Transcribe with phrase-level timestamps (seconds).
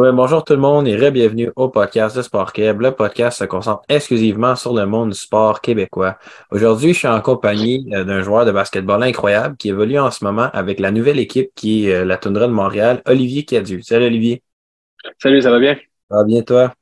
[0.00, 2.76] Oui, bonjour tout le monde et re-bienvenue au podcast de Sport Québec.
[2.78, 6.18] Le podcast se concentre exclusivement sur le monde du sport québécois.
[6.52, 10.22] Aujourd'hui, je suis en compagnie euh, d'un joueur de basketball incroyable qui évolue en ce
[10.22, 13.82] moment avec la nouvelle équipe qui est euh, la Toundra de Montréal, Olivier Cadieu.
[13.82, 14.40] Salut Olivier.
[15.20, 15.74] Salut, ça va bien?
[16.08, 16.72] Ça va bien toi?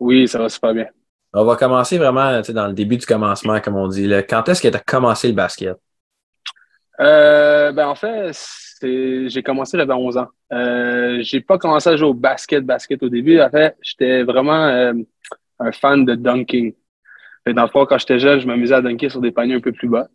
[0.00, 0.86] Oui, ça va super bien.
[1.34, 4.10] On va commencer vraiment dans le début du commencement, comme on dit.
[4.30, 5.76] Quand est-ce que tu as commencé le basket?
[7.00, 8.32] Euh, ben en fait,
[8.82, 10.28] j'ai commencé j'avais 11 ans.
[10.52, 13.40] Euh, j'ai pas commencé à jouer au basket, basket au début.
[13.40, 14.92] En fait, j'étais vraiment euh,
[15.58, 16.74] un fan de dunking.
[17.46, 19.72] dans le fond, quand j'étais jeune, je m'amusais à dunker sur des paniers un peu
[19.72, 20.08] plus bas.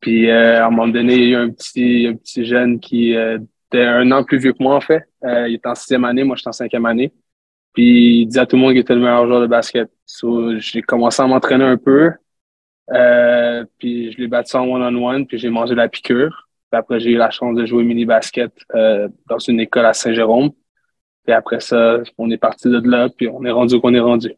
[0.00, 2.80] Puis euh, à un moment donné, il y a eu un petit, un petit jeune
[2.80, 5.04] qui euh, était un an plus vieux que moi, en fait.
[5.22, 7.12] il était en sixième année, moi j'étais en cinquième année.
[7.74, 9.90] Puis il disait à tout le monde qu'il était le meilleur joueur de basket.
[10.06, 12.12] So, j'ai commencé à m'entraîner un peu.
[13.78, 16.43] puis je l'ai battu en one-on-one, puis j'ai mangé la piqûre
[16.74, 20.50] après, j'ai eu la chance de jouer mini-basket euh, dans une école à Saint-Jérôme.
[21.26, 24.00] Et après ça, on est parti de là, puis on est rendu où on est
[24.00, 24.32] rendu.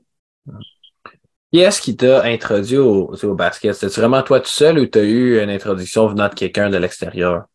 [1.52, 3.74] Qui est-ce qui t'a introduit au, basket?
[3.74, 6.76] C'était vraiment toi tout seul ou tu as eu une introduction venant de quelqu'un de
[6.76, 7.46] l'extérieur?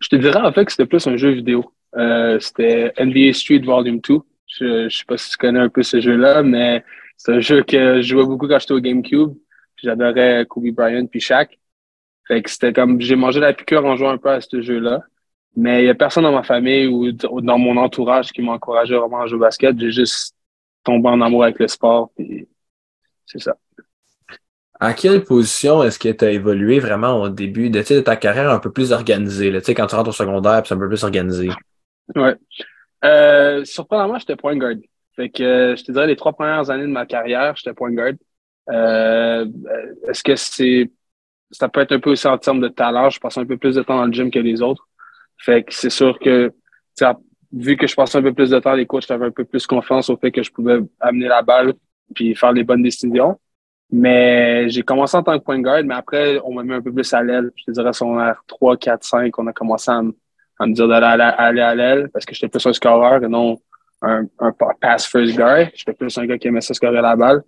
[0.00, 1.72] Je te dirais en fait que c'était plus un jeu vidéo.
[1.96, 4.18] Euh, c'était NBA Street Volume 2.
[4.46, 6.84] Je ne sais pas si tu connais un peu ce jeu-là, mais
[7.16, 9.34] c'est un jeu que je jouais beaucoup quand j'étais au GameCube.
[9.76, 11.58] J'adorais Kobe Bryant puis Shaq.
[12.28, 15.02] Fait que c'était comme j'ai mangé la piqûre en jouant un peu à ce jeu-là.
[15.54, 18.96] Mais il n'y a personne dans ma famille ou dans mon entourage qui m'a encouragé
[18.96, 19.78] vraiment à jouer au basket.
[19.78, 20.34] J'ai juste
[20.82, 22.10] tombé en amour avec le sport.
[23.26, 23.56] C'est ça.
[24.80, 28.50] À quelle position est-ce que tu as évolué vraiment au début de, de ta carrière
[28.50, 29.52] un peu plus organisée?
[29.76, 31.50] Quand tu rentres au secondaire, c'est un peu plus organisé.
[32.16, 32.34] Ouais.
[33.04, 34.76] Euh, surprenamment, j'étais point guard.
[35.14, 37.92] Fait que euh, je te dirais les trois premières années de ma carrière, j'étais point
[37.92, 38.14] guard.
[38.70, 39.46] Euh,
[40.08, 40.90] est-ce que c'est
[41.52, 43.10] ça peut être un peu aussi en termes de talent.
[43.10, 44.88] Je passe un peu plus de temps dans le gym que les autres.
[45.38, 46.52] Fait que c'est sûr que,
[47.52, 49.66] vu que je passais un peu plus de temps, les coachs avaient un peu plus
[49.66, 51.74] confiance au fait que je pouvais amener la balle
[52.14, 53.38] puis faire les bonnes décisions.
[53.90, 56.92] Mais j'ai commencé en tant que point guard, mais après, on m'a mis un peu
[56.92, 57.50] plus à l'aile.
[57.56, 61.22] Je te dirais, son r 3, 4, 5, on a commencé à, me dire d'aller
[61.36, 63.58] aller à l'aile parce que j'étais plus un scoreur et non
[64.00, 64.26] un,
[64.80, 65.70] pass first guy.
[65.74, 67.42] J'étais plus un gars qui aimait ça scorer la balle.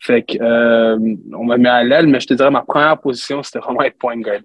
[0.00, 0.96] Fait que euh,
[1.32, 3.98] on m'a mis à l'aile, mais je te dirais ma première position, c'était vraiment être
[3.98, 4.40] point guard.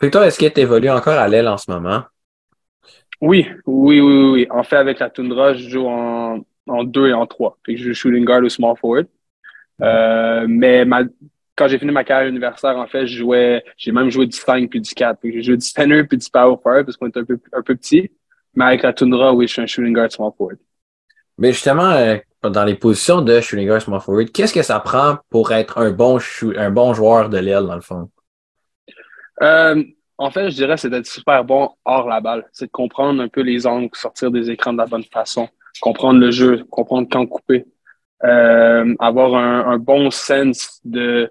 [0.00, 2.02] Fait que toi, est-ce que tu évolues encore à l'aile en ce moment?
[3.20, 4.46] Oui, oui, oui, oui.
[4.50, 7.58] En fait, avec la Tundra, je joue en, en deux et en trois.
[7.66, 9.06] Fait que je joue shooting guard ou small forward.
[9.82, 11.02] Euh, mais ma,
[11.54, 14.70] quand j'ai fini ma carrière universitaire, en fait, je jouais, j'ai même joué du 5
[14.70, 15.18] puis du 4.
[15.22, 17.76] J'ai joué du center puis du power forward parce qu'on était un peu, un peu
[17.76, 18.10] petit.
[18.54, 20.58] Mais avec la Tundra, oui, je suis un shooting guard small forward.
[21.36, 25.18] Mais justement, euh, dans les positions de shooting guard small forward, qu'est-ce que ça prend
[25.28, 26.18] pour être un bon,
[26.56, 28.10] un bon joueur de l'aile, dans le fond?
[29.42, 29.82] Euh,
[30.18, 32.46] en fait, je dirais c'est d'être super bon hors la balle.
[32.52, 35.48] C'est de comprendre un peu les angles, sortir des écrans de la bonne façon,
[35.80, 37.64] comprendre le jeu, comprendre quand couper,
[38.24, 41.30] euh, avoir un, bon sens de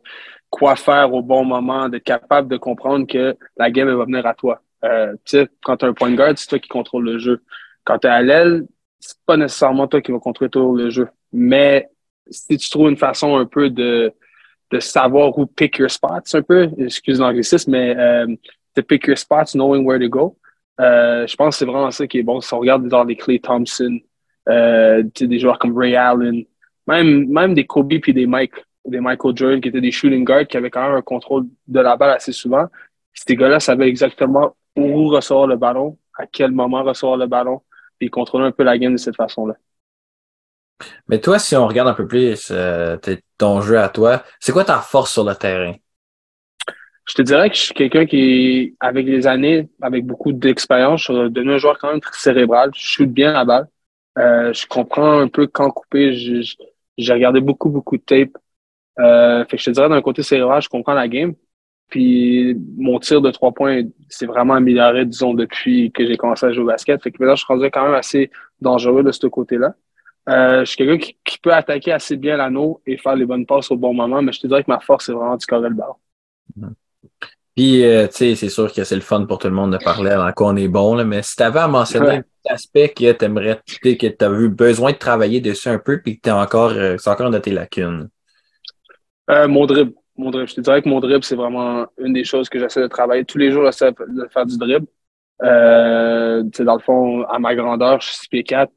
[0.50, 4.34] quoi faire au bon moment, d'être capable de comprendre que la game va venir à
[4.34, 4.62] toi.
[4.84, 5.16] Euh,
[5.62, 7.44] quand tu as un point guard, c'est toi qui contrôle le jeu.
[7.84, 8.66] Quand tu es à l'aile,
[9.00, 11.08] c'est pas nécessairement toi qui vas contrôler tout le jeu.
[11.32, 11.90] Mais
[12.30, 14.14] si tu trouves une façon un peu de,
[14.72, 18.28] de savoir où pick your spots un peu, excuse l'anglicisme, mais euh,
[18.76, 20.38] de pick your spots, knowing where to go,
[20.80, 22.40] euh, je pense que c'est vraiment ça qui est bon.
[22.42, 24.00] Si on regarde dans les Clay Thompson,
[24.48, 26.44] euh, des joueurs comme Ray Allen,
[26.88, 28.54] même, même des Kobe puis des Mike,
[28.86, 31.80] des Michael Jordan qui étaient des shooting guards qui avaient quand même un contrôle de
[31.80, 32.66] la balle assez souvent.
[33.14, 37.62] Ces gars-là savaient exactement où recevoir le ballon, à quel moment recevoir le ballon,
[38.00, 39.56] puis contrôler un peu la game de cette façon-là.
[41.08, 42.98] Mais toi, si on regarde un peu plus euh,
[43.38, 45.76] ton jeu à toi, c'est quoi ta force sur le terrain?
[47.06, 51.06] Je te dirais que je suis quelqu'un qui, avec les années, avec beaucoup d'expérience, je
[51.06, 52.70] suis devenu un joueur quand même très cérébral.
[52.76, 53.68] Je shoot bien la balle.
[54.20, 56.14] Euh, je comprends un peu quand couper.
[56.14, 58.38] J'ai regardé beaucoup, beaucoup de tape.
[59.00, 61.34] Euh, fait que je te dirais d'un côté cérébral, je comprends la game.
[61.90, 66.52] Puis mon tir de trois points s'est vraiment amélioré, disons, depuis que j'ai commencé à
[66.52, 67.02] jouer au basket.
[67.02, 68.30] Fait que là, je suis rendu quand même assez
[68.62, 69.74] dangereux de ce côté-là.
[70.30, 73.72] Euh, je suis quelqu'un qui, peut attaquer assez bien l'anneau et faire les bonnes passes
[73.72, 75.75] au bon moment, mais je te dirais que ma force, c'est vraiment du scorer le
[75.75, 75.96] ballon.
[77.56, 79.84] Puis, euh, tu sais, c'est sûr que c'est le fun pour tout le monde de
[79.84, 82.90] parler avant qu'on est bon, là, mais si tu avais à mentionner un petit aspect
[82.90, 86.30] que tu aimerais, que tu as eu besoin de travailler dessus un peu, puis que
[86.30, 88.10] tu encore, euh, c'est encore de tes lacunes?
[89.48, 90.50] mon dribble mon dribble.
[90.50, 93.25] Je te dirais que mon dribble, c'est vraiment une des choses que j'essaie de travailler.
[93.25, 94.88] Tous les jours, j'essaie de faire du dribble.
[95.42, 98.71] Euh, dans le fond, à ma grandeur, je suis 6 pieds 4.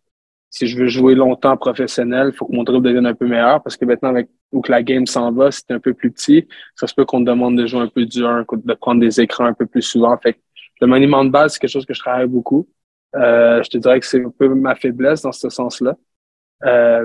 [0.50, 3.62] Si je veux jouer longtemps professionnel, il faut que mon dribble devienne un peu meilleur
[3.62, 6.46] parce que maintenant, avec où que la game s'en va, c'est un peu plus petit.
[6.76, 9.46] Ça se peut qu'on te demande de jouer un peu dur, de prendre des écrans
[9.46, 10.16] un peu plus souvent.
[10.18, 10.38] Fait que
[10.80, 12.68] le maniement de base, c'est quelque chose que je travaille beaucoup.
[13.14, 15.96] je te dirais que c'est un peu ma faiblesse dans ce sens-là.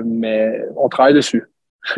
[0.04, 1.44] mais on travaille dessus.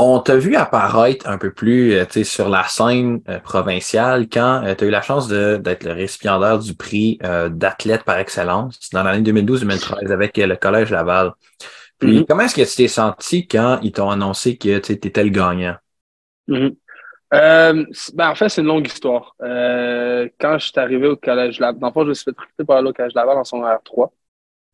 [0.00, 4.76] On t'a vu apparaître un peu plus euh, sur la scène euh, provinciale quand euh,
[4.76, 7.18] tu as eu la chance d'être le récipiendaire du prix
[7.50, 11.32] d'athlète par excellence dans l'année 2012-2013 avec le Collège Laval.
[11.98, 12.26] Puis, mm-hmm.
[12.26, 15.74] comment est-ce que tu t'es senti quand ils t'ont annoncé que tu étais le gagnant?
[16.46, 18.14] Mm-hmm.
[18.14, 19.34] ben, en fait, c'est une longue histoire.
[19.40, 22.64] quand je suis arrivé au Collège Laval, dans le fond, je me suis fait recruter
[22.64, 24.10] par le Collège Laval en son R3.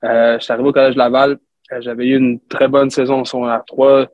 [0.02, 1.38] je suis arrivé au Collège Laval,
[1.78, 4.08] j'avais eu une très bonne saison en son R3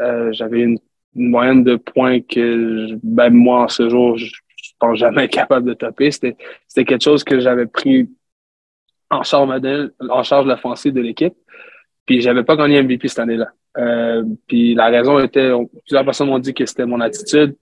[0.00, 0.78] euh, j'avais une,
[1.14, 4.30] moyenne de points que même moi, en ce jour, je, ne
[4.78, 6.10] pense jamais capable de taper.
[6.10, 6.36] C'était,
[6.66, 8.08] c'était quelque chose que j'avais pris
[9.10, 11.34] en charge, modèle, en charge de l'offensive de l'équipe.
[12.06, 13.48] Puis j'avais pas gagné MVP cette année-là.
[13.76, 15.50] Euh, puis la raison était,
[15.84, 17.56] plusieurs personnes m'ont dit que c'était mon attitude.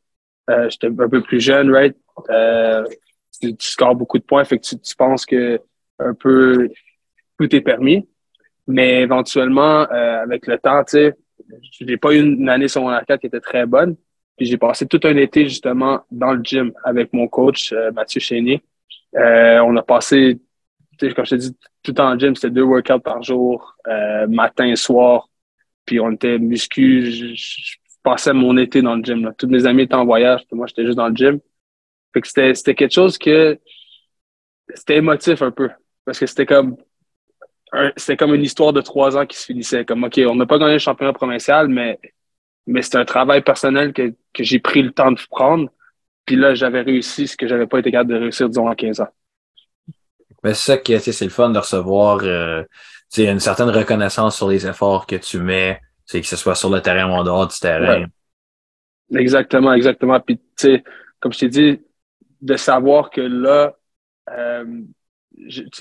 [0.49, 1.97] Euh, j'étais un peu plus jeune, right?
[2.31, 2.85] Euh,
[3.41, 5.61] tu, scores beaucoup de points, fait que tu, tu penses que
[5.99, 6.69] un peu
[7.39, 8.09] tout est permis.
[8.67, 11.15] Mais éventuellement, euh, avec le temps, tu sais,
[11.81, 13.97] j'ai pas eu une année secondaire 4 qui était très bonne.
[14.37, 18.21] Puis j'ai passé tout un été justement dans le gym avec mon coach euh, Mathieu
[18.21, 18.63] Chénier.
[19.17, 20.39] Euh, on a passé,
[20.99, 24.77] comme je te dis, tout en gym, c'était deux workouts par jour, euh, matin et
[24.77, 25.29] soir.
[25.85, 27.11] Puis on était muscu.
[27.35, 29.25] Je, passais mon été dans le gym.
[29.25, 29.33] Là.
[29.37, 31.39] Tous mes amis étaient en voyage, moi j'étais juste dans le gym.
[32.15, 33.59] Fait que c'était, c'était quelque chose que
[34.75, 35.69] c'était émotif un peu.
[36.05, 36.77] Parce que c'était comme
[37.97, 39.85] c'était comme une histoire de trois ans qui se finissait.
[39.85, 41.99] Comme, OK, on n'a pas gagné le championnat provincial, mais,
[42.67, 45.71] mais c'est un travail personnel que, que j'ai pris le temps de prendre.
[46.25, 49.01] Puis là, j'avais réussi ce que j'avais pas été capable de réussir, disons, en 15
[49.01, 49.09] ans.
[50.43, 52.63] Mais c'est ça que c'est le fun de recevoir euh,
[53.17, 55.81] une certaine reconnaissance sur les efforts que tu mets,
[56.11, 58.07] que ce soit sur le terrain ou en dehors du terrain.
[59.15, 60.19] Exactement, exactement.
[60.21, 60.85] Puis, tu sais,
[61.19, 61.81] comme je t'ai dit,
[62.41, 63.77] de savoir que là,
[64.31, 64.65] euh,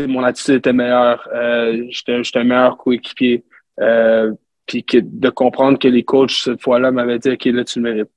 [0.07, 1.27] mon attitude était meilleure.
[1.33, 3.43] Euh, J'étais un meilleur coéquipier.
[3.79, 4.33] Euh,
[4.65, 8.11] puis de comprendre que les coachs, cette fois-là, m'avaient dit, OK, là, tu le mérites.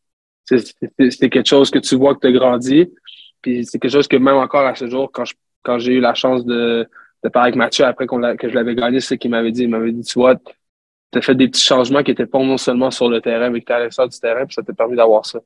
[0.45, 2.93] C'était quelque chose que tu vois que tu as grandi.
[3.41, 6.01] Puis c'est quelque chose que même encore à ce jour, quand je, quand j'ai eu
[6.01, 6.87] la chance de,
[7.25, 9.63] de parler avec Mathieu après qu'on que je l'avais gagné, c'est qu'il m'avait dit.
[9.63, 12.59] Il m'avait dit, tu vois, tu as fait des petits changements qui étaient pas non
[12.59, 14.97] seulement sur le terrain, mais que tu à l'extérieur du terrain, puis ça t'a permis
[14.97, 15.41] d'avoir ça.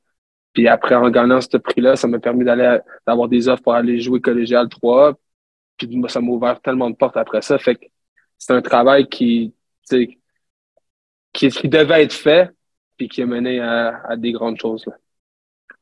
[0.52, 4.00] Puis après, en gagnant ce prix-là, ça m'a permis d'aller d'avoir des offres pour aller
[4.00, 5.14] jouer collégial 3,
[5.76, 7.58] puis ça m'a ouvert tellement de portes après ça.
[7.58, 7.86] Fait que
[8.38, 9.54] c'est un travail qui,
[9.88, 10.18] qui,
[11.32, 12.50] qui devait être fait
[12.96, 14.84] puis qui a mené à, des grandes choses.
[14.86, 14.94] Là.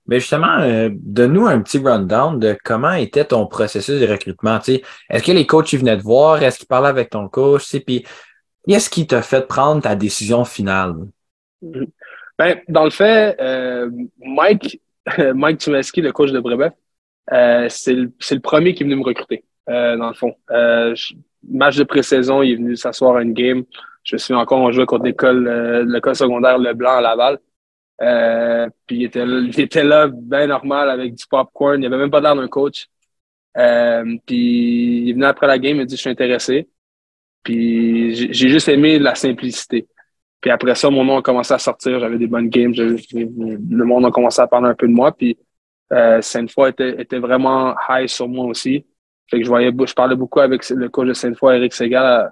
[0.06, 4.58] Mais justement, euh, donne-nous un petit rundown de comment était ton processus de recrutement.
[4.58, 6.43] Est-ce que les coachs ils venaient te voir?
[6.43, 7.75] Est-ce qu'ils parlaient avec ton coach?
[7.87, 8.05] Puis
[8.69, 10.94] qu'est-ce qui t'a fait prendre ta décision finale?
[11.62, 11.88] Mm-hmm.
[12.38, 13.88] Ben, dans le fait, euh,
[14.19, 14.81] Mike,
[15.35, 16.73] Mike Tumeski, le coach de Brébeuf,
[17.32, 19.44] euh, c'est le, le, premier qui est venu me recruter.
[19.69, 20.34] Euh, dans le fond.
[20.50, 20.94] Euh,
[21.49, 23.64] match de pré-saison, il est venu s'asseoir à une game.
[24.02, 27.38] Je me souviens encore, on jouait contre l'école, euh, l'école secondaire Leblanc à Laval.
[28.02, 31.82] Euh, puis il était, il était là, bien normal, avec du popcorn.
[31.82, 32.88] Il avait même pas l'air d'un coach.
[33.56, 36.69] Euh, puis il est venu après la game, il m'a dit, je suis intéressé.
[37.43, 39.87] Puis j'ai juste aimé la simplicité.
[40.40, 42.00] Puis après ça, mon nom a commencé à sortir.
[42.00, 42.75] J'avais des bonnes games.
[42.75, 45.12] le monde a commencé à parler un peu de moi.
[45.12, 45.38] Puis
[45.93, 48.84] euh, Sainte-Foy était, était vraiment high sur moi aussi.
[49.31, 52.31] Fait que je voyais, je parlais beaucoup avec le coach de Sainte-Foy, Eric Segal,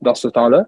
[0.00, 0.66] dans ce temps-là.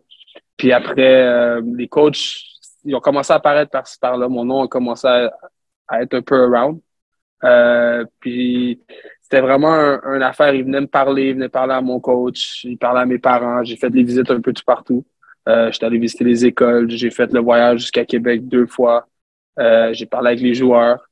[0.56, 2.42] Puis après, euh, les coachs,
[2.84, 4.28] ils ont commencé à apparaître par-ci par-là.
[4.28, 6.80] Mon nom a commencé à, être un peu around.
[7.44, 8.82] Euh, puis
[9.22, 10.54] c'était vraiment une affaire.
[10.54, 13.62] Ils venaient me parler, ils venaient parler à mon coach, ils parlaient à mes parents.
[13.64, 15.04] J'ai fait des visites un peu tout partout.
[15.48, 16.90] Euh, J'étais allé visiter les écoles.
[16.90, 19.06] J'ai fait le voyage jusqu'à Québec deux fois.
[19.58, 21.07] Euh, j'ai parlé avec les joueurs.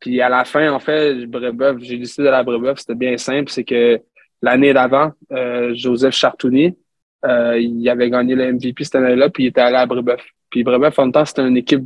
[0.00, 3.50] Puis à la fin, en fait, Brébeuf, j'ai décidé de la Brébeuf, c'était bien simple,
[3.50, 4.00] c'est que
[4.42, 6.76] l'année d'avant, euh, Joseph Chartouni,
[7.24, 10.24] euh, il avait gagné le MVP cette année-là, puis il était allé à Brébeuf.
[10.50, 11.84] Puis Brébeuf, en même temps, c'était une équipe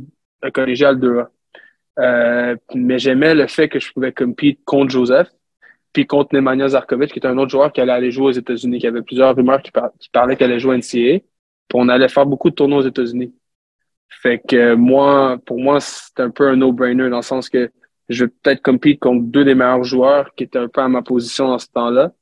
[0.53, 1.27] collégiale 2A.
[1.99, 5.29] Euh, mais j'aimais le fait que je pouvais compete contre Joseph,
[5.91, 8.79] puis contre Nemanja Zarkovic, qui était un autre joueur qui allait aller jouer aux États-Unis,
[8.79, 9.71] qui avait plusieurs rumeurs qui,
[10.11, 11.19] parlaient qu'elle allait jouer à NCAA.
[11.67, 13.33] Puis on allait faire beaucoup de tournois aux États-Unis.
[14.09, 17.71] Fait que moi, pour moi, c'était un peu un no-brainer dans le sens que
[18.09, 21.01] je vais peut-être compete contre deux des meilleurs joueurs qui étaient un peu à ma
[21.01, 22.13] position dans ce temps-là.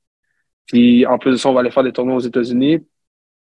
[0.67, 2.79] Puis en plus de ça, on va aller faire des tournois aux États-Unis.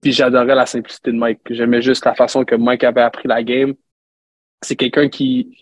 [0.02, 1.40] Puis j'adorais la simplicité de Mike.
[1.50, 3.74] J'aimais juste la façon que Mike avait appris la game.
[4.62, 5.56] C'est quelqu'un qui,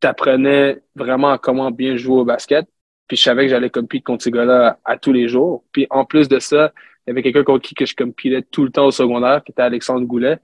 [0.00, 2.66] t'apprenait vraiment comment bien jouer au basket.
[3.06, 5.64] Puis je savais que j'allais compete contre ces gars-là à, tous les jours.
[5.72, 6.72] Puis en plus de ça,
[7.06, 9.52] il y avait quelqu'un contre qui que je competais tout le temps au secondaire, qui
[9.52, 10.38] était Alexandre Goulet,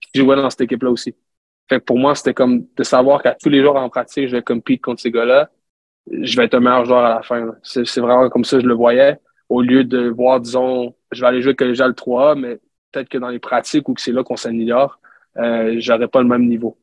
[0.00, 1.14] qui jouait dans cette équipe-là aussi.
[1.68, 4.36] Fait que pour moi, c'était comme de savoir qu'à tous les jours en pratique, je
[4.36, 5.50] vais compete contre ces gars-là.
[6.10, 7.54] Je vais être un meilleur joueur à la fin.
[7.62, 9.18] C'est vraiment comme ça que je le voyais.
[9.48, 12.58] au lieu de voir, disons, je vais aller jouer collégial 3, mais
[12.92, 14.98] peut-être que dans les pratiques ou que c'est là qu'on s'améliore,
[15.36, 16.78] euh, j'aurais pas le même niveau.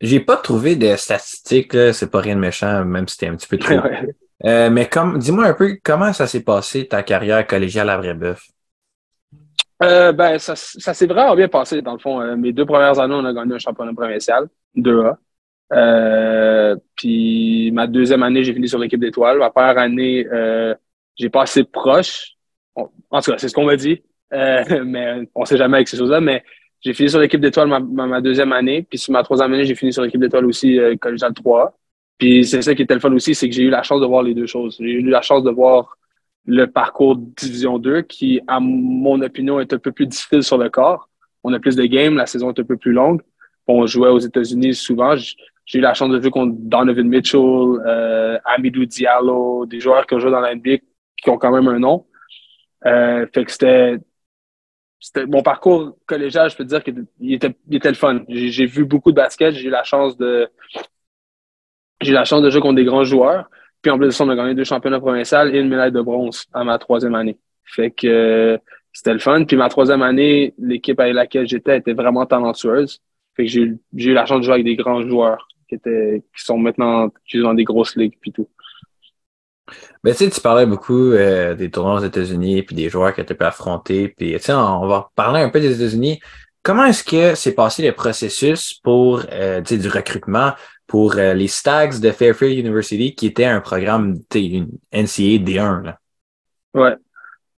[0.00, 3.48] J'ai pas trouvé de statistiques, c'est pas rien de méchant, même si c'était un petit
[3.48, 3.80] peu trop.
[4.44, 8.46] Euh, mais comme, dis-moi un peu comment ça s'est passé ta carrière collégiale à Brébeuf?
[9.82, 12.20] Euh, ben, ça, ça s'est vraiment bien passé, dans le fond.
[12.20, 15.16] Euh, mes deux premières années, on a gagné un championnat provincial, 2A.
[15.72, 19.38] Euh, puis ma deuxième année, j'ai fini sur l'équipe d'étoiles.
[19.38, 20.26] Ma première année,
[21.16, 22.32] j'ai pas assez proche.
[22.74, 24.02] en tout cas, c'est ce qu'on m'a dit.
[24.30, 26.20] Mais on sait jamais avec ces choses-là.
[26.20, 26.42] Mais
[26.80, 28.82] j'ai fini sur l'équipe d'étoiles ma, ma, deuxième année.
[28.88, 31.76] Puis sur ma troisième année, j'ai fini sur l'équipe d'étoiles aussi, euh, collégial 3.
[32.18, 34.06] Puis c'est ça qui était le fun aussi, c'est que j'ai eu la chance de
[34.06, 34.76] voir les deux choses.
[34.80, 35.96] J'ai eu la chance de voir
[36.46, 40.70] le parcours Division 2 qui, à mon opinion, est un peu plus difficile sur le
[40.70, 41.08] corps.
[41.42, 43.20] On a plus de games, la saison est un peu plus longue.
[43.66, 45.16] On jouait aux États-Unis souvent.
[45.16, 50.14] J'ai eu la chance de jouer contre Donovan Mitchell, euh, Amidou Diallo, des joueurs qui
[50.14, 50.78] ont joué dans la NBA
[51.22, 52.06] qui ont quand même un nom.
[52.84, 53.98] Euh, fait que c'était
[55.26, 58.22] mon parcours collégial, je peux dire qu'il était, il était le fun.
[58.28, 60.48] J'ai vu beaucoup de basket, j'ai eu la chance de
[62.00, 63.48] j'ai eu la chance de jouer contre des grands joueurs.
[63.82, 66.00] Puis en plus de ça, on a gagné deux championnats provinciaux et une médaille de
[66.00, 67.38] bronze à ma troisième année.
[67.64, 68.58] Fait que
[68.92, 69.44] c'était le fun.
[69.44, 73.00] Puis ma troisième année, l'équipe avec laquelle j'étais était vraiment talentueuse.
[73.36, 76.44] Fait que j'ai eu la chance de jouer avec des grands joueurs qui étaient qui
[76.44, 78.48] sont maintenant qui dans des grosses ligues puis tout.
[80.02, 83.22] Ben, tu sais, tu parlais beaucoup euh, des tournois aux États-Unis puis des joueurs que
[83.22, 84.08] tu peux affronter.
[84.16, 86.20] Puis, tu sais, on va parler un peu des États-Unis.
[86.62, 90.52] Comment est-ce que s'est passé le processus pour euh, du recrutement?
[90.86, 95.82] Pour euh, les Stags de Fairfield University, qui était un programme une NCA D1?
[95.84, 95.98] Là?
[96.74, 96.96] Ouais.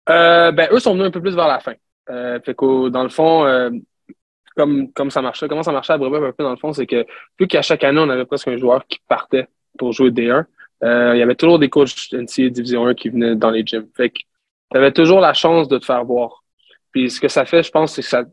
[0.09, 1.73] Euh, ben, eux sont venus un peu plus vers la fin.
[2.09, 3.71] Euh, fait que, dans le fond,
[4.55, 6.87] comme, comme ça marchait, comment ça marchait à Brébeuf un peu dans le fond, c'est
[6.87, 7.05] que
[7.39, 10.45] vu qu'à chaque année, on avait presque un joueur qui partait pour jouer D1,
[10.83, 13.87] euh, il y avait toujours des coachs NCA Division 1 qui venaient dans les gyms.
[13.95, 14.19] Fait que
[14.71, 16.43] tu avais toujours la chance de te faire voir.
[16.91, 18.23] Puis ce que ça fait, je pense, c'est que ça,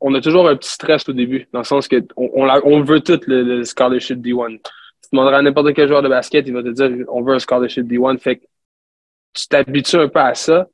[0.00, 3.00] on a toujours un petit stress au début, dans le sens que on, on, veut
[3.00, 4.58] tout le, le scholarship D1.
[4.58, 7.38] Tu demanderas à n'importe quel joueur de basket, il va te dire on veut un
[7.38, 8.18] scholarship D1.
[8.18, 8.44] Fait que
[9.34, 10.68] tu t'habitues un peu à ça.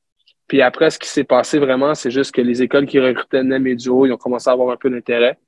[0.46, 3.66] Puis après, ce qui s'est passé vraiment, c'est juste que les écoles qui recrutaient NEM
[3.66, 5.38] et Duo, ils ont commencé à avoir un peu d'intérêt.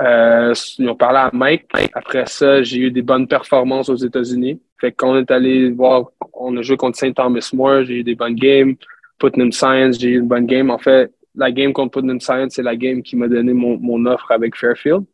[0.00, 1.66] Euh, ils ont parlé à Mike.
[1.94, 4.60] Après ça, j'ai eu des bonnes performances aux États-Unis.
[4.80, 7.94] Fait que quand on est allé voir, on a joué contre Saint Thomas More, j'ai
[7.94, 8.74] eu des bonnes games.
[9.18, 10.70] Putnam Science, j'ai eu une bonne game.
[10.70, 14.30] En fait, la game contre Putnam Science, c'est la game qui m'a donné mon, offre
[14.32, 15.04] avec Fairfield.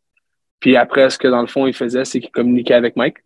[0.59, 3.17] Puis après, ce que dans le fond, il faisait, c'est qu'il communiquait avec Mike.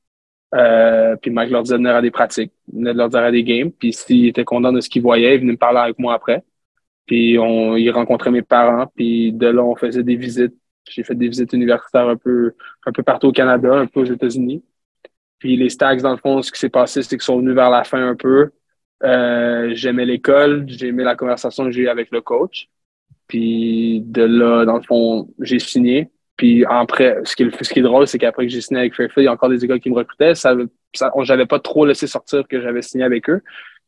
[0.53, 3.43] Euh, puis Mike leur disait de venir à des pratiques, de leur dire à des
[3.43, 3.71] games.
[3.71, 6.43] Puis s'il était content de ce qu'il voyait, il venait me parler avec moi après.
[7.05, 8.87] Puis on, il rencontrait mes parents.
[8.95, 10.55] Puis de là, on faisait des visites.
[10.89, 12.53] J'ai fait des visites universitaires un peu,
[12.85, 14.63] un peu partout au Canada, un peu aux États-Unis.
[15.39, 17.69] Puis les Stags, dans le fond, ce qui s'est passé, c'est qu'ils sont venus vers
[17.69, 18.51] la fin un peu.
[19.03, 22.69] Euh, j'aimais l'école, j'aimais la conversation que j'ai eue avec le coach.
[23.27, 26.09] Puis de là, dans le fond, j'ai signé.
[26.37, 28.95] Puis après, ce qui est, ce qui est drôle, c'est qu'après que j'ai signé avec
[28.95, 30.35] Fairfield, il y a encore des écoles qui me recrutaient.
[30.35, 30.53] Ça,
[30.93, 33.41] ça j'avais pas trop laissé sortir que j'avais signé avec eux.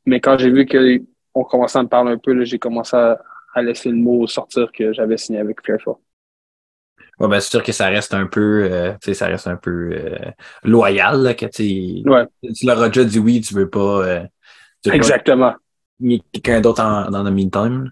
[0.06, 3.20] Mais quand j'ai vu qu'on commençait à me parler un peu, j'ai commencé à,
[3.62, 5.98] laisser le mot sortir que j'avais signé avec Fairfield.
[7.20, 9.56] Ouais, ben c'est sûr que ça reste un peu, euh, tu sais, ça reste un
[9.56, 10.32] peu euh,
[10.64, 12.26] loyal, là, que tu, ouais.
[12.56, 14.06] tu leur as déjà dit oui, tu veux pas.
[14.08, 14.24] Euh,
[14.86, 15.56] Exactement.
[16.32, 17.92] quelqu'un d'autre dans le meantime.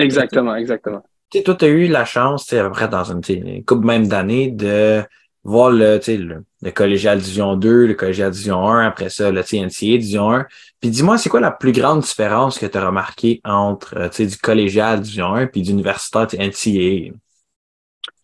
[0.00, 1.02] Exactement, exactement.
[1.30, 4.08] Tu sais, toi, tu as eu la chance, à peu près dans une, couple même
[4.08, 5.02] d'années, de
[5.44, 9.96] voir le, le, le collégial Division 2, le collégial Division 1, après ça, le TNCA
[9.96, 10.46] Division 1.
[10.80, 14.36] Puis dis-moi, c'est quoi la plus grande différence que tu as remarqué entre euh, du
[14.36, 17.14] collégial Division 1 puis d'universitaire NCA?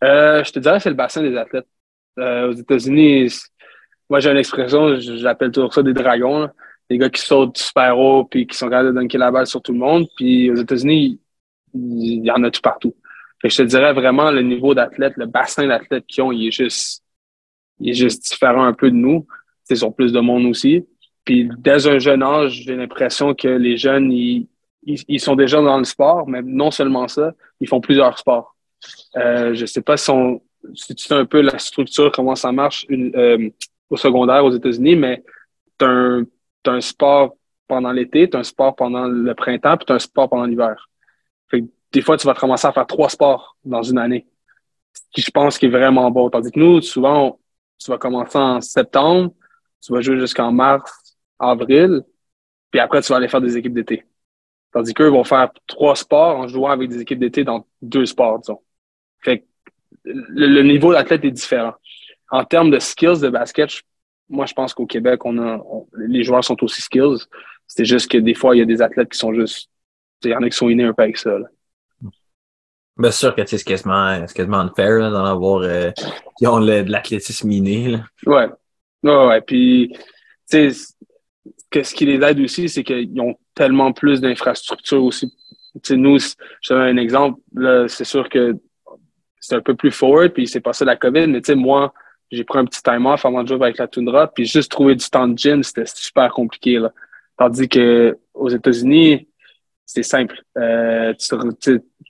[0.05, 1.67] Euh, je te dirais c'est le bassin des athlètes.
[2.19, 3.33] Euh, aux États-Unis,
[4.09, 6.49] moi j'ai une expression, j'appelle toujours ça des dragons.
[6.89, 9.61] Des gars qui sautent super haut puis qui sont capables de dunker la balle sur
[9.61, 10.07] tout le monde.
[10.17, 11.19] Puis aux États-Unis,
[11.77, 12.95] il y en a tout partout.
[13.45, 17.05] je te dirais vraiment le niveau d'athlète, le bassin d'athlètes qu'ils ont, il est juste,
[17.85, 19.27] est juste différent un peu de nous.
[19.65, 20.85] C'est sur plus de monde aussi.
[21.25, 24.49] Puis dès un jeune âge, j'ai l'impression que les jeunes, ils,
[24.87, 28.55] ils, sont déjà dans le sport, mais non seulement ça, ils font plusieurs sports.
[29.17, 30.13] Euh, je sais pas si,
[30.75, 33.51] tu sais un peu la structure, comment ça marche euh,
[33.91, 35.25] au secondaire aux États-Unis, mais
[35.79, 36.21] tu as,
[36.67, 39.97] as, un sport pendant l'été, tu as un sport pendant le printemps, puis tu as
[39.97, 40.89] un sport pendant l'hiver.
[41.97, 44.27] Des fois, tu vas commencer à faire trois sports dans une année,
[44.93, 46.29] ce qui je pense qui est vraiment bon.
[46.29, 47.41] Tandis que nous, souvent,
[47.79, 49.33] tu vas commencer en septembre,
[49.81, 52.03] tu vas jouer jusqu'en mars, avril,
[52.71, 54.05] puis après, tu vas aller faire des équipes d'été.
[54.75, 58.41] Tandis qu'eux vont faire trois sports en jouant avec des équipes d'été dans deux sports,
[58.41, 58.61] disons.
[59.21, 59.45] Fait que
[60.05, 61.73] le, niveau d'athlète est différent.
[62.31, 63.71] En termes de skills de basket,
[64.29, 65.63] moi, je pense qu'au Québec, on a,
[65.97, 67.25] les joueurs sont aussi skills.
[67.67, 69.71] C'est juste que des fois, il y a des athlètes qui sont juste.
[70.25, 71.39] Il y en a qui sont innés un peu avec ça.
[71.39, 71.47] Là.
[72.99, 75.91] Bien sûr que c'est quasiment, quasiment unfair d'en avoir euh,
[76.39, 77.89] qui ont de l'athlétisme inné.
[77.89, 77.99] Là.
[78.25, 78.49] Ouais.
[79.03, 79.41] Ouais, ouais.
[79.43, 79.93] Puis,
[80.51, 80.95] tu sais,
[81.83, 85.31] ce qui les aide aussi, c'est qu'ils ont tellement plus d'infrastructures aussi.
[85.75, 86.35] Tu sais, nous, je
[86.69, 87.41] te donne un exemple.
[87.89, 88.55] C'est sûr que
[89.39, 91.93] c'est un peu plus forward, puis c'est passé la COVID, mais tu sais, moi,
[92.31, 94.95] j'ai pris un petit time off avant de jouer avec la Tundra, puis juste trouver
[94.95, 96.79] du temps de gym, c'était super compliqué.
[96.79, 96.93] Là.
[97.37, 99.29] Tandis que aux États-Unis,
[99.85, 100.43] c'est simple.
[100.59, 101.15] Euh,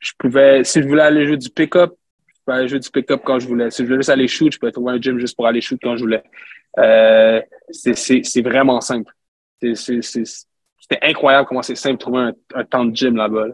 [0.00, 1.94] je pouvais, si je voulais aller jouer du pick-up,
[2.26, 3.70] je pouvais aller jouer du pick-up quand je voulais.
[3.70, 5.78] Si je voulais juste aller shoot, je pouvais trouver un gym juste pour aller shoot
[5.82, 6.22] quand je voulais.
[6.78, 9.12] Euh, c'est vraiment simple.
[9.60, 13.46] C'était incroyable comment c'est simple de trouver un, temps de gym là-bas.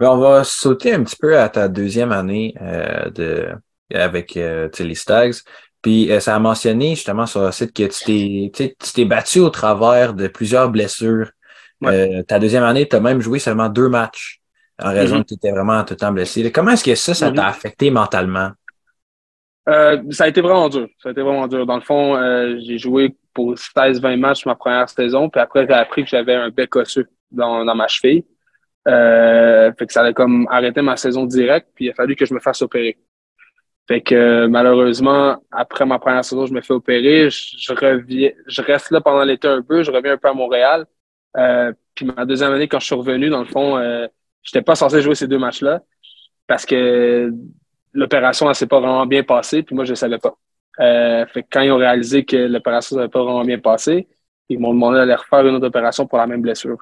[0.00, 3.48] On va sauter un petit peu à ta deuxième année euh, de,
[3.92, 5.34] avec euh, les Stags.
[5.82, 10.26] Puis ça a mentionné justement sur le site que tu t'es battu au travers de
[10.26, 11.30] plusieurs blessures.
[11.80, 14.40] ta deuxième année, tu as même joué seulement deux matchs
[14.80, 15.22] en raison mm-hmm.
[15.22, 16.50] que tu étais vraiment tout le temps blessé.
[16.52, 17.48] Comment est-ce que ça, ça t'a mm-hmm.
[17.48, 18.50] affecté mentalement?
[19.68, 20.88] Euh, ça a été vraiment dur.
[21.02, 21.66] Ça a été vraiment dur.
[21.66, 25.74] Dans le fond, euh, j'ai joué pour 16-20 matchs ma première saison, puis après, j'ai
[25.74, 28.24] appris que j'avais un bec osseux dans, dans ma cheville.
[28.86, 32.24] Euh, fait que ça allait comme arrêter ma saison directe, puis il a fallu que
[32.24, 32.98] je me fasse opérer.
[33.86, 37.28] Fait que malheureusement, après ma première saison, je me fais opérer.
[37.30, 40.86] Je, reviens, je reste là pendant l'été un peu, je reviens un peu à Montréal.
[41.94, 44.06] puis ma deuxième année, quand je suis revenu, dans le fond, euh,
[44.48, 45.82] j'étais pas censé jouer ces deux matchs-là
[46.46, 47.30] parce que
[47.92, 50.34] l'opération, elle s'est pas vraiment bien passée, puis moi, je ne savais pas.
[50.80, 54.08] Euh, fait que quand ils ont réalisé que l'opération n'avait pas vraiment bien passé,
[54.48, 56.78] ils m'ont demandé d'aller refaire une autre opération pour la même blessure.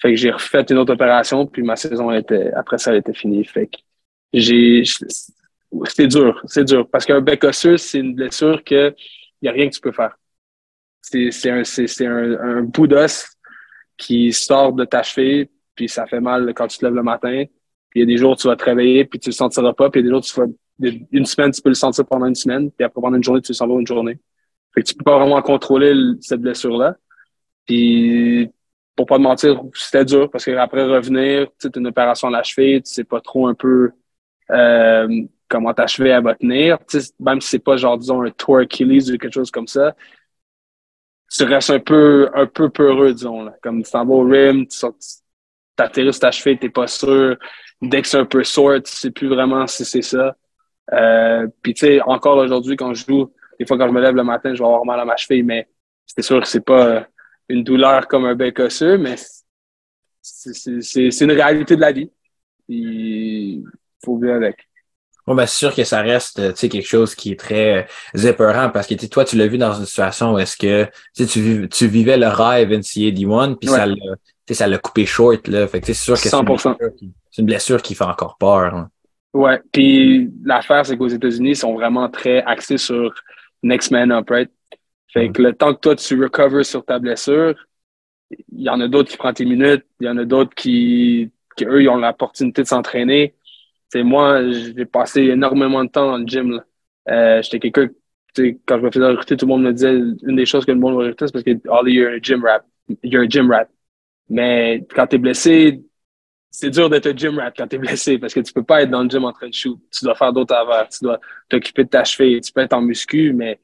[0.00, 3.14] Fait que j'ai refait une autre opération, puis ma saison était, après ça, elle était
[3.14, 3.44] finie.
[3.44, 3.76] Fait que
[4.32, 4.82] j'ai,
[5.84, 6.88] c'est dur, c'est dur.
[6.90, 8.94] Parce qu'un bec osseux, c'est une blessure que
[9.42, 10.16] y a rien que tu peux faire.
[11.00, 13.28] C'est, c'est un, c'est, un, un bout d'os
[13.96, 17.44] qui sort de ta cheville, puis ça fait mal quand tu te lèves le matin
[17.96, 19.90] il y a des jours, tu vas te réveiller, puis tu le sentiras pas.
[19.90, 20.46] Puis il y a des jours, tu vas,
[21.12, 22.70] une semaine, tu peux le sentir pendant une semaine.
[22.70, 24.18] Puis après, pendant une journée, tu le sens une journée.
[24.74, 26.96] Fait que tu peux pas vraiment contrôler cette blessure-là.
[27.64, 28.50] Puis,
[28.94, 32.82] pour pas te mentir, c'était dur parce qu'après revenir, tu une opération à la cheville,
[32.82, 33.90] tu sais pas trop un peu
[34.50, 36.78] euh, comment ta cheville elle va tenir.
[37.18, 39.96] Même si c'est pas genre, disons, un tour Achilles ou quelque chose comme ça,
[41.30, 43.44] tu restes un peu, un peu peureux, disons.
[43.44, 43.54] Là.
[43.62, 44.86] Comme tu t'en vas au rim, tu
[45.82, 47.36] atterris sur ta cheville, t'es pas sûr
[47.82, 50.36] dès que c'est un peu sore, tu sais plus vraiment si c'est ça.
[50.92, 54.14] Euh, puis tu sais, encore aujourd'hui, quand je joue, des fois quand je me lève
[54.14, 55.68] le matin, je vais avoir mal à ma cheville, mais
[56.06, 57.06] c'est sûr que c'est pas
[57.48, 59.16] une douleur comme un bec osseux, mais
[60.22, 62.10] c'est une réalité de la vie.
[62.68, 63.64] Il
[64.04, 64.68] faut bien avec.
[65.26, 68.94] Bon, ben, c'est sûr que ça reste quelque chose qui est très épeurant parce que
[69.06, 70.86] toi, tu l'as vu dans une situation où est-ce que
[71.16, 73.94] tu, tu vivais le rêve NCAA D1, puis ça l'a
[74.54, 75.48] ça l'a coupé short.
[75.48, 75.66] Là.
[75.66, 78.74] Fait que c'est sûr que c'est une, une, blessure qui fait encore peur.
[78.74, 78.90] Hein.
[79.32, 83.12] Ouais, puis l'affaire, c'est qu'aux États-Unis, ils sont vraiment très axés sur
[83.62, 84.50] next man up, right?
[85.12, 87.54] Fait que le temps que toi, tu recovers sur ta blessure,
[88.30, 91.30] il y en a d'autres qui prennent tes minutes, il y en a d'autres qui,
[91.56, 93.34] qui, eux, ils ont l'opportunité de s'entraîner.
[93.88, 96.60] C'est moi, j'ai passé énormément de temps dans le gym.
[97.08, 97.92] Euh, J'étais quelqu'un,
[98.66, 100.78] quand je me faisais recruter, tout le monde me disait une des choses que le
[100.78, 102.64] monde me recruter, c'est parce que oh, you're a gym rat.
[103.02, 103.68] You're a gym rat.
[104.28, 105.82] Mais quand tu es blessé,
[106.50, 108.90] c'est dur d'être gym rat quand tu es blessé parce que tu peux pas être
[108.90, 109.78] dans le gym en train de shoot.
[109.90, 110.88] Tu dois faire d'autres affaires.
[110.88, 112.40] Tu dois t'occuper de ta cheville.
[112.40, 113.60] Tu peux être en muscu, mais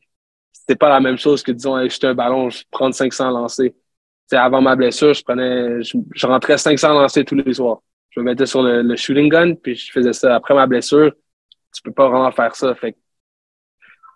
[0.52, 3.70] c'était pas la même chose que, disons, jeter un ballon, prendre 500 lancers.
[4.26, 7.82] sais, avant ma blessure, je prenais, je, rentrais 500 lancers tous les soirs.
[8.10, 10.36] Je me mettais sur le, shooting gun, puis je faisais ça.
[10.36, 11.12] Après ma blessure,
[11.74, 12.74] tu peux pas vraiment faire ça.
[12.74, 12.96] Fait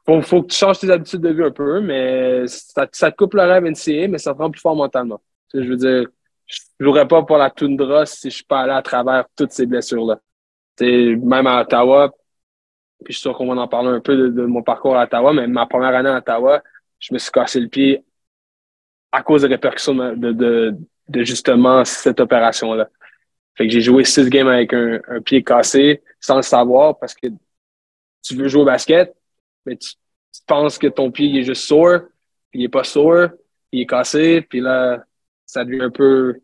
[0.07, 3.17] faut, faut que tu changes tes habitudes de vie un peu, mais ça, ça te
[3.17, 5.21] coupe le rêve NCA, mais ça te rend plus fort mentalement.
[5.53, 6.07] je veux dire,
[6.47, 9.67] je jouerais pas pour la toundra si je suis pas allé à travers toutes ces
[9.67, 10.21] blessures-là.
[10.81, 12.13] Même à Ottawa,
[13.05, 15.33] puis je suis sûr qu'on va en parler un peu de, mon parcours à Ottawa,
[15.33, 16.63] mais ma première année à Ottawa,
[16.99, 18.05] je me suis cassé le pied
[19.13, 20.77] à cause des répercussions de, de,
[21.09, 22.89] de justement cette opération-là.
[23.57, 27.29] Fait que j'ai joué six games avec un, pied cassé sans le savoir parce que
[28.23, 29.15] tu veux jouer au basket,
[29.65, 29.93] mais tu,
[30.47, 33.31] penses que ton pied est juste puis il est pas sore,
[33.73, 35.03] il est cassé, puis là,
[35.47, 36.35] ça devient un peu.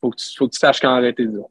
[0.00, 1.50] Faut que tu, faut que tu saches quand arrêter, disons.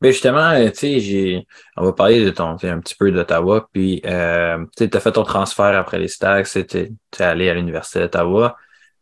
[0.00, 1.46] Mais justement, euh, tu sais, j'ai,
[1.78, 5.22] on va parler de ton, un petit peu d'Ottawa, puis euh, tu as fait ton
[5.22, 8.56] transfert après les Stags, tu es allé à l'Université d'Ottawa.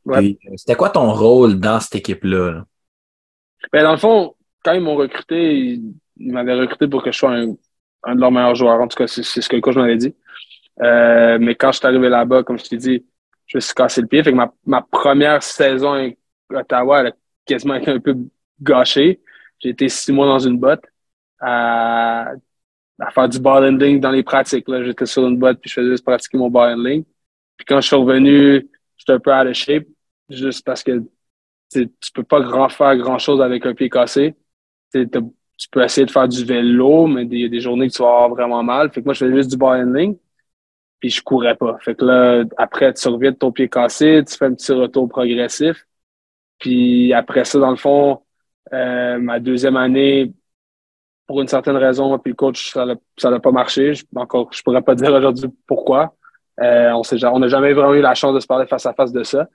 [0.09, 2.65] Euh, c'était quoi ton rôle dans cette équipe-là?
[3.73, 5.81] Ben, dans le fond, quand ils m'ont recruté,
[6.19, 7.55] ils, m'avaient recruté pour que je sois un,
[8.05, 8.81] un, de leurs meilleurs joueurs.
[8.81, 10.15] En tout cas, c'est ce que le coach m'avait dit.
[10.79, 13.05] mais quand je suis arrivé là-bas, comme je t'ai dit,
[13.47, 14.23] je me suis cassé le pied.
[14.23, 16.13] Fait que ma, ma première saison
[16.55, 17.13] Ottawa, elle a
[17.47, 18.17] quasiment un peu
[18.61, 19.21] gâchée.
[19.59, 20.85] J'ai été six mois dans une botte
[21.41, 22.33] à,
[23.13, 24.67] faire du ball handling dans les pratiques.
[24.69, 27.05] J'étais sur une botte puis je faisais juste pratiquer mon ball handling.
[27.57, 29.87] Puis quand je suis revenu, j'étais un peu out of shape
[30.29, 31.03] juste parce que
[31.73, 34.35] tu peux pas grand faire grand chose avec un pied cassé.
[34.93, 35.09] tu
[35.71, 38.09] peux essayer de faire du vélo, mais il y a des journées que tu vas
[38.09, 38.93] avoir vraiment mal.
[38.93, 40.17] Fait que moi, je faisais juste du ball handling
[41.03, 41.77] puis je courais pas.
[41.81, 45.09] Fait que là, après, tu reviens de ton pied cassé, tu fais un petit retour
[45.09, 45.85] progressif.
[46.63, 48.23] Puis après ça, dans le fond,
[48.73, 50.33] euh, ma deuxième année,
[51.27, 53.95] pour une certaine raison, puis le coach, ça n'a pas marché.
[53.95, 56.15] Je, encore, je pourrais pas dire aujourd'hui pourquoi.
[56.61, 56.93] Euh,
[57.25, 59.49] on n'a jamais vraiment eu la chance de se parler face à face de ça.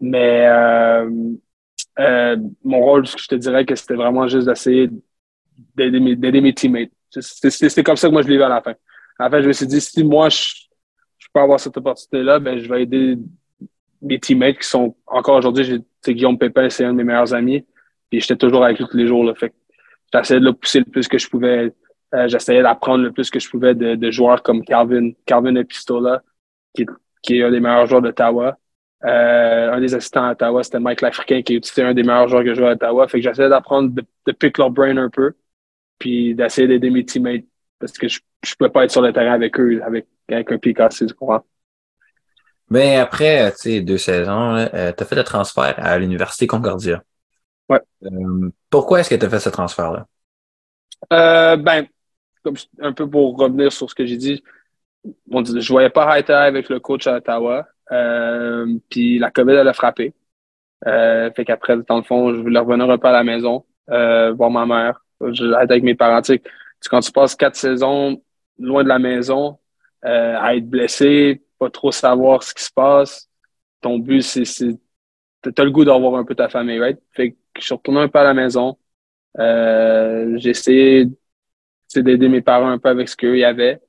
[0.00, 1.10] Mais euh,
[1.98, 4.90] euh mon rôle, je te dirais que c'était vraiment juste d'essayer
[5.74, 6.90] d'aider mes, mes, teammates.
[7.10, 8.74] C'est comme ça que moi je l'ai vu à la fin.
[9.18, 10.46] À la fin, je me suis dit, si moi, je,
[11.32, 13.16] peux avoir cette opportunité-là, ben, je vais aider
[14.02, 17.64] mes teammates qui sont encore aujourd'hui, c'est Guillaume Pépin, c'est un de mes meilleurs amis.
[18.10, 19.24] Puis j'étais toujours avec lui tous les jours.
[19.24, 19.34] Là.
[19.34, 19.52] Fait
[20.12, 21.72] j'essayais de le pousser le plus que je pouvais.
[22.14, 26.22] Euh, j'essayais d'apprendre le plus que je pouvais de, de, joueurs comme Calvin, Calvin Epistola,
[26.74, 26.86] qui,
[27.22, 28.58] qui est un des meilleurs joueurs d'Ottawa.
[29.04, 32.42] Euh, un des assistants à Ottawa, c'était Mike L'Africain, qui est un des meilleurs joueurs
[32.42, 33.06] que je joue à Ottawa.
[33.08, 35.34] Fait que j'essayais d'apprendre de, de pick leur brain un peu,
[35.98, 37.44] puis d'essayer d'aider mes teammates
[37.80, 40.58] parce que je ne pouvais pas être sur le terrain avec eux avec, avec un
[40.58, 41.44] pied cassé, tu comprends?
[42.70, 47.02] Ben après, tu sais, deux saisons, euh, tu as fait le transfert à l'Université Concordia.
[47.68, 47.80] Ouais.
[48.04, 50.06] Euh, pourquoi est-ce que tu as fait ce transfert-là?
[51.12, 51.86] Euh, ben,
[52.44, 54.44] comme, un peu pour revenir sur ce que j'ai dit,
[55.30, 57.66] on dit, je voyais pas high avec le coach à Ottawa.
[58.88, 60.14] puis la COVID, elle a frappé.
[60.84, 64.66] fait qu'après, dans le fond, je voulais revenir un peu à la maison, voir ma
[64.66, 65.04] mère.
[65.20, 66.22] Je être avec mes parents.
[66.22, 66.40] Tu
[66.88, 68.22] quand tu passes quatre saisons
[68.58, 69.58] loin de la maison,
[70.02, 73.28] à être blessé, pas trop savoir ce qui se passe.
[73.80, 74.44] Ton but, c'est,
[75.42, 76.98] t'as le goût d'avoir un peu ta famille, right?
[77.12, 78.78] Fait que je suis retourné un peu à la maison.
[79.38, 81.06] Euh, j'ai essayé
[81.94, 83.80] d'aider mes parents un peu avec ce qu'il y avait.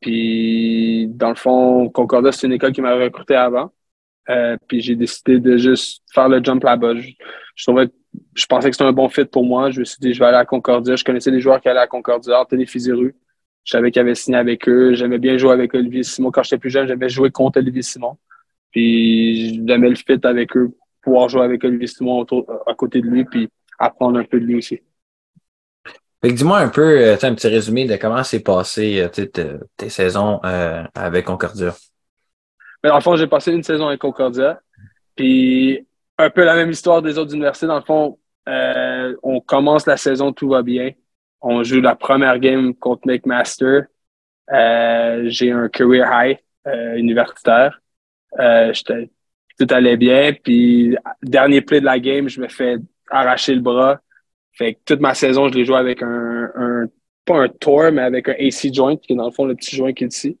[0.00, 3.72] Puis, dans le fond, Concordia, c'est une école qui m'avait recruté avant.
[4.30, 6.94] Euh, puis j'ai décidé de juste faire le jump là-bas.
[7.54, 7.88] Je, trouvais,
[8.34, 9.70] je pensais que c'était un bon fit pour moi.
[9.70, 10.96] Je me suis dit, je vais aller à Concordia.
[10.96, 12.66] Je connaissais des joueurs qui allaient à Concordia, Anthony.
[13.64, 14.94] Je savais qu'il avait signé avec eux.
[14.94, 16.30] J'aimais bien jouer avec Olivier Simon.
[16.30, 18.16] Quand j'étais plus jeune, j'aimais jouer contre Olivier Simon.
[18.72, 20.70] Puis j'aimais le fit avec eux,
[21.02, 22.26] pouvoir jouer avec Olivier Simon
[22.66, 23.48] à côté de lui, puis
[23.78, 24.80] apprendre un peu de lui aussi.
[26.22, 29.08] dis-moi un peu, euh, un petit résumé de comment s'est passé euh,
[29.76, 31.74] tes, saisons euh, avec Concordia.
[32.82, 34.60] Mais dans le fond, j'ai passé une saison avec Concordia.
[35.14, 35.86] Puis
[36.18, 37.66] un peu la même histoire des autres universités.
[37.66, 38.18] Dans le fond,
[39.22, 40.90] on commence la saison, tout va bien.
[41.42, 43.82] On joue la première game contre McMaster.
[44.52, 47.80] Euh, j'ai un career high euh, universitaire.
[48.38, 48.72] Euh,
[49.58, 50.32] tout allait bien.
[50.32, 52.76] Puis, dernier play de la game, je me fais
[53.10, 54.00] arracher le bras.
[54.52, 56.84] Fait que toute ma saison, je l'ai joué avec un, un,
[57.24, 59.76] pas un tour, mais avec un AC joint, qui est dans le fond le petit
[59.76, 60.38] joint qui est ici.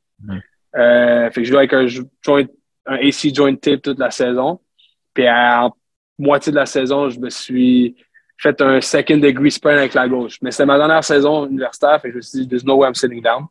[0.76, 2.44] Euh, fait que je joue avec un joint,
[2.86, 4.60] un AC joint tape toute la saison.
[5.14, 5.68] Puis à
[6.18, 7.96] moitié de la saison, je me suis
[8.42, 10.38] fait un second degree sprain avec la gauche.
[10.42, 12.88] Mais c'était ma dernière saison universitaire, fait que je me suis dit, there's no way
[12.88, 13.46] I'm sitting down.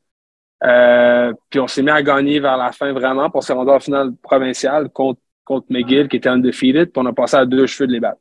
[0.64, 3.80] Euh, puis on s'est mis à gagner vers la fin vraiment, pour se rendre en
[3.80, 7.88] finale provinciale contre, contre McGill, qui était undefeated, puis on a passé à deux cheveux
[7.88, 8.20] de les battre.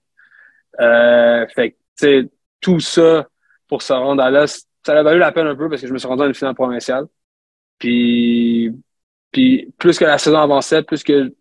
[0.81, 2.29] Euh, fait que,
[2.61, 3.27] tout ça
[3.69, 5.93] pour se rendre à là, ça a valu la peine un peu parce que je
[5.93, 7.07] me suis rendu à une finale provinciale.
[7.79, 8.73] Puis,
[9.33, 11.35] puis plus que la saison avançait, plus que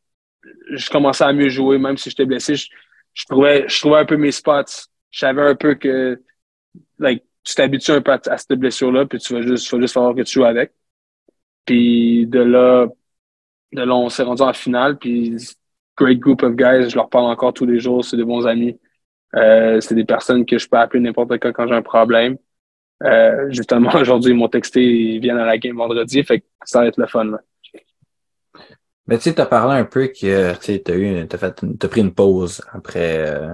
[0.71, 2.67] je commençais à mieux jouer, même si j'étais blessé, je,
[3.13, 6.21] je, trouvais, je trouvais un peu mes spots je savais un peu que
[6.99, 10.15] like, tu t'habitues un peu à, cette blessure-là, puis tu vas juste, vas juste falloir
[10.15, 10.73] que tu joues avec.
[11.65, 12.87] Puis de là,
[13.73, 15.35] de là, on s'est rendu en finale, puis
[15.97, 18.79] great group of guys, je leur parle encore tous les jours, c'est des bons amis.
[19.35, 22.37] Euh, c'est des personnes que je peux appeler n'importe quand quand j'ai un problème.
[23.03, 26.81] Euh, justement, aujourd'hui, ils m'ont texté, ils viennent à la game vendredi, fait que ça
[26.81, 27.37] va être le fun.
[29.07, 30.13] Mais tu sais, tu as parlé un peu que
[30.59, 33.53] tu as, eu, as, as pris une pause après, euh,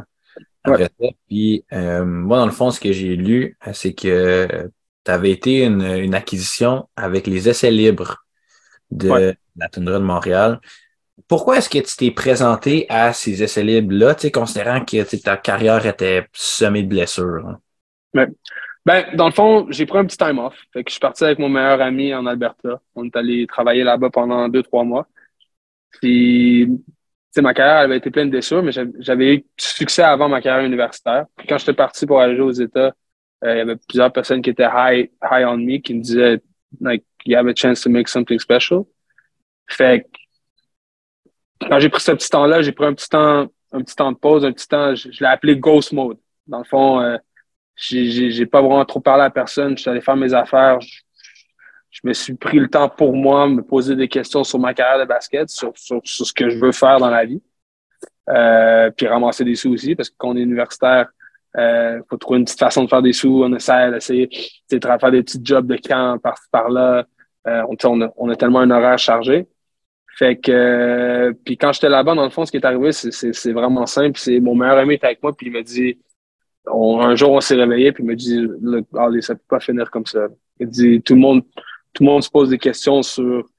[1.27, 4.71] puis, euh, moi, dans le fond, ce que j'ai lu, euh, c'est que
[5.03, 8.25] tu avais été une, acquisition avec les essais libres
[8.91, 10.59] de la Toundra de Montréal.
[11.27, 16.27] Pourquoi est-ce que tu t'es présenté à ces essais libres-là, considérant que ta carrière était
[16.33, 17.57] semée de blessures?
[18.15, 18.27] Hein?
[18.85, 20.55] Ben, dans le fond, j'ai pris un petit time off.
[20.71, 22.79] Fait que je suis parti avec mon meilleur ami en Alberta.
[22.93, 25.07] On est allé travailler là-bas pendant deux, trois mois.
[25.89, 26.69] Puis
[27.41, 30.65] ma carrière avait été pleine de blessures, mais j'avais eu du succès avant ma carrière
[30.65, 31.25] universitaire.
[31.37, 32.93] Puis quand j'étais parti pour aller jouer aux États,
[33.43, 36.41] euh, il y avait plusieurs personnes qui étaient high, high on me, qui me disaient,
[36.79, 38.85] like, you have a chance to make something special.
[39.67, 43.95] Fait que, quand j'ai pris ce petit temps-là, j'ai pris un petit temps, un petit
[43.95, 46.17] temps de pause, un petit temps, je, l'ai appelé Ghost Mode.
[46.47, 47.17] Dans le fond, euh,
[47.75, 49.75] j'ai pas vraiment trop parlé à personne.
[49.77, 50.79] Je suis allé faire mes affaires.
[52.03, 55.07] Me suis pris le temps pour moi, me poser des questions sur ma carrière de
[55.07, 57.41] basket, sur, sur, ce que je veux faire dans la vie.
[58.29, 61.07] Euh, puis ramasser des sous aussi, parce que quand on est universitaire,
[61.55, 63.43] il euh, faut trouver une petite façon de faire des sous.
[63.43, 64.27] On essaie d'essayer
[64.69, 67.05] de faire des petits jobs de camp par par-là.
[67.47, 69.47] Euh, on, a, on, a, tellement un horaire chargé.
[70.17, 73.51] Fait que, euh, puis quand j'étais là-bas, dans le fond, ce qui est arrivé, c'est
[73.51, 74.19] vraiment simple.
[74.19, 75.99] C'est mon meilleur ami était avec moi, puis il m'a dit,
[76.67, 78.47] un jour, on s'est réveillé, puis il m'a dit,
[78.97, 80.27] allez, ça peut pas finir comme ça.
[80.59, 81.43] Il dit, tout le monde,
[81.95, 83.49] tout le monde se pose des questions sur,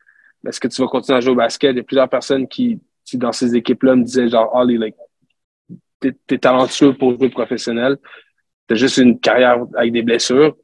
[0.46, 1.72] est-ce que tu vas continuer à jouer au basket?
[1.72, 2.78] Il y a plusieurs personnes qui,
[3.14, 4.94] dans ces équipes-là, me disaient genre, like,
[6.00, 7.96] t'es talentueux pour jouer professionnel.
[8.68, 10.54] T'as juste une carrière avec des blessures.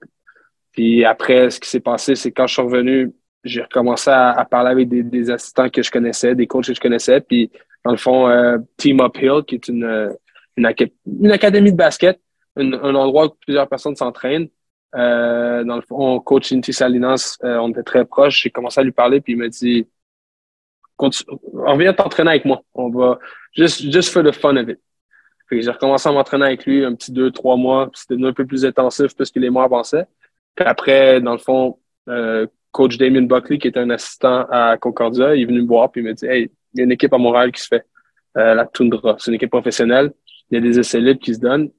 [0.72, 4.70] Puis après, ce qui s'est passé, c'est quand je suis revenu, j'ai recommencé à, parler
[4.70, 7.20] avec des, assistants que je connaissais, des coachs que je connaissais.
[7.20, 7.50] Puis,
[7.84, 10.14] dans le fond, euh, Team Uphill, qui est une,
[10.56, 12.20] une, académie de basket,
[12.56, 14.48] un, endroit où plusieurs personnes s'entraînent.
[14.94, 18.42] Euh, dans le fond, coach Inti Salinas, euh, on était très proches.
[18.42, 19.86] J'ai commencé à lui parler, puis il m'a dit
[21.52, 22.62] on vient t'entraîner avec moi.
[22.74, 23.18] On va
[23.52, 24.78] juste, just for the fun of it.
[25.50, 27.90] J'ai recommencé à m'entraîner avec lui un petit deux, trois mois.
[27.94, 30.06] C'était un peu plus intensif plus que les mois avançaient.
[30.54, 31.78] Puis après, dans le fond,
[32.08, 35.92] euh, coach Damien Buckley, qui était un assistant à Concordia, il est venu me voir
[35.92, 37.84] puis il m'a dit Hey, il y a une équipe à Montréal qui se fait,
[38.38, 39.16] euh, la Tundra.
[39.18, 40.12] C'est une équipe professionnelle.
[40.50, 41.70] Il y a des essais libres qui se donnent.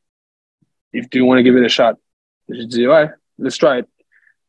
[0.93, 1.97] If you want to give it a shot.
[2.49, 3.87] J'ai dit Ouais, let's try it.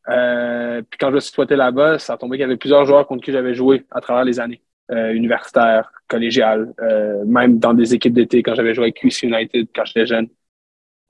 [0.08, 2.84] Euh, puis quand je me suis souhaité là-bas, ça a tombé qu'il y avait plusieurs
[2.84, 4.62] joueurs contre qui j'avais joué à travers les années.
[4.90, 9.68] Euh, universitaires, collégiales, euh, même dans des équipes d'été quand j'avais joué avec QC United
[9.74, 10.28] quand j'étais jeune.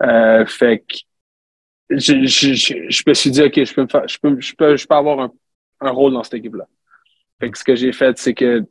[0.01, 0.95] Euh, fait que
[1.91, 2.55] je, je,
[2.89, 5.33] je, me suis dit, OK, je peux, je peux, je peux, je peux avoir un,
[5.81, 6.69] un rôle dans cette équipe-là.
[7.41, 8.65] Fait que ce que j'ai fait, c'est que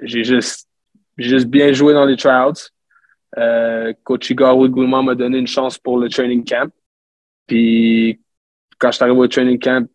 [0.00, 0.68] j'ai juste,
[1.16, 2.70] juste bien joué dans les tryouts.
[3.38, 6.70] Euh, Coach Igor Woodgouman m'a donné une chance pour le training camp.
[7.46, 8.20] Puis
[8.78, 9.88] quand je suis arrivé au training camp,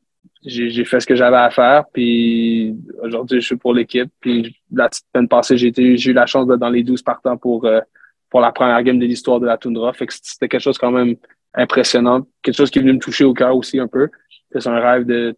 [0.43, 1.85] j'ai fait ce que j'avais à faire.
[1.93, 4.11] Puis aujourd'hui, je suis pour l'équipe.
[4.19, 7.79] Puis la semaine passée, j'ai eu la chance d'être dans les 12 partants pour, euh,
[8.29, 9.93] pour la première game de l'histoire de la Tundra.
[9.93, 11.15] Fait que c'était quelque chose quand même
[11.53, 12.25] impressionnant.
[12.41, 14.09] Quelque chose qui est venu me toucher au cœur aussi un peu.
[14.51, 15.35] C'est un rêve de,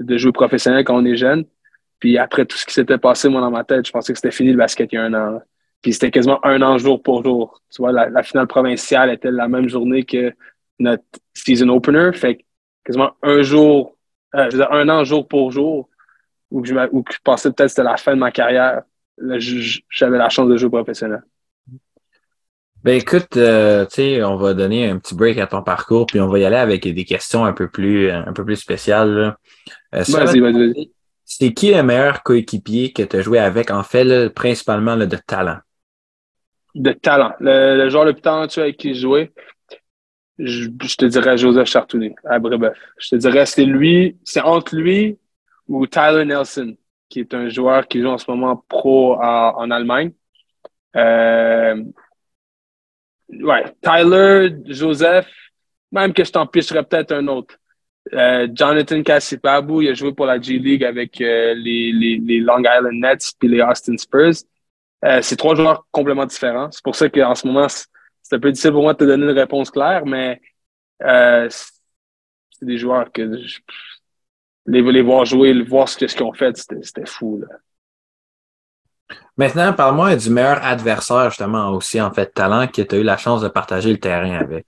[0.00, 1.44] de, jouer professionnel quand on est jeune.
[1.98, 4.34] Puis après tout ce qui s'était passé, moi, dans ma tête, je pensais que c'était
[4.34, 5.40] fini le basket il y a un an.
[5.80, 7.60] Puis c'était quasiment un an jour pour jour.
[7.70, 10.32] Tu vois, la, finale provinciale était la même journée que
[10.78, 11.04] notre
[11.34, 12.12] season opener.
[12.12, 12.42] Fait que
[12.84, 13.96] quasiment un jour,
[14.34, 15.88] euh, je veux dire, un an jour pour jour,
[16.50, 18.82] où je, où je pensais peut-être que c'était la fin de ma carrière.
[19.18, 21.22] J'avais la chance de jouer professionnel.
[22.84, 26.18] Ben écoute, euh, tu sais, on va donner un petit break à ton parcours, puis
[26.18, 29.36] on va y aller avec des questions un peu plus, un peu plus spéciales.
[29.94, 30.90] Euh, vas-y, vas-y.
[31.24, 35.58] C'est qui le meilleur coéquipier que tu as joué avec, en fait, principalement de talent?
[36.74, 37.32] De talent.
[37.38, 39.32] Le, joueur le plus talentueux avec qui j'ai joué,
[40.38, 42.76] je, te dirais Joseph Chartounet à Brébeuf.
[42.98, 45.18] Je te dirais c'est lui, c'est entre lui
[45.68, 46.76] ou Tyler Nelson,
[47.08, 50.12] qui est un joueur qui joue en ce moment pro en Allemagne.
[50.96, 51.82] Euh,
[53.30, 55.28] ouais, Tyler, Joseph,
[55.90, 57.56] même que je t'en picherais peut-être un autre.
[58.12, 61.92] Euh, Jonathan Cassipabu, il a joué pour la G League avec euh, les,
[62.40, 64.34] Long Island Nets puis les Austin Spurs.
[65.20, 66.70] C'est trois joueurs complètement différents.
[66.70, 67.66] C'est pour ça qu'en ce moment,
[68.32, 70.40] c'est un peu difficile pour moi de te donner une réponse claire, mais
[71.02, 73.58] euh, c'est des joueurs que je,
[74.64, 77.42] les, les voir jouer, voir ce qu'ils ont fait, c'était fou.
[77.42, 77.58] Là.
[79.36, 83.18] Maintenant, parle-moi du meilleur adversaire, justement, aussi, en fait, talent, que tu as eu la
[83.18, 84.66] chance de partager le terrain avec.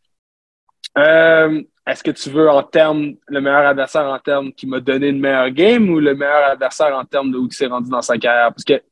[0.99, 5.09] Euh, Est-ce que tu veux en termes, le meilleur adversaire en termes qui m'a donné
[5.09, 8.03] une meilleure game ou le meilleur adversaire en termes de où il s'est rendu dans
[8.03, 8.51] sa carrière?
[8.51, 8.83] Parce que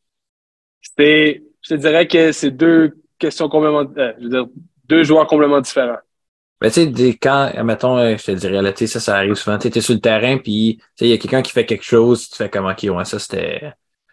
[0.80, 4.46] c'était, je te dirais que c'est deux questions complètement, euh, je veux dire,
[4.88, 5.98] deux joueurs complètement différents.
[6.60, 9.58] Ben, tu sais, quand, mettons, euh, je te dirais, là, ça, ça arrive souvent.
[9.58, 12.36] Tu es sur le terrain, puis il y a quelqu'un qui fait quelque chose, tu
[12.36, 13.72] fais comme, OK, ouais, ça, c'était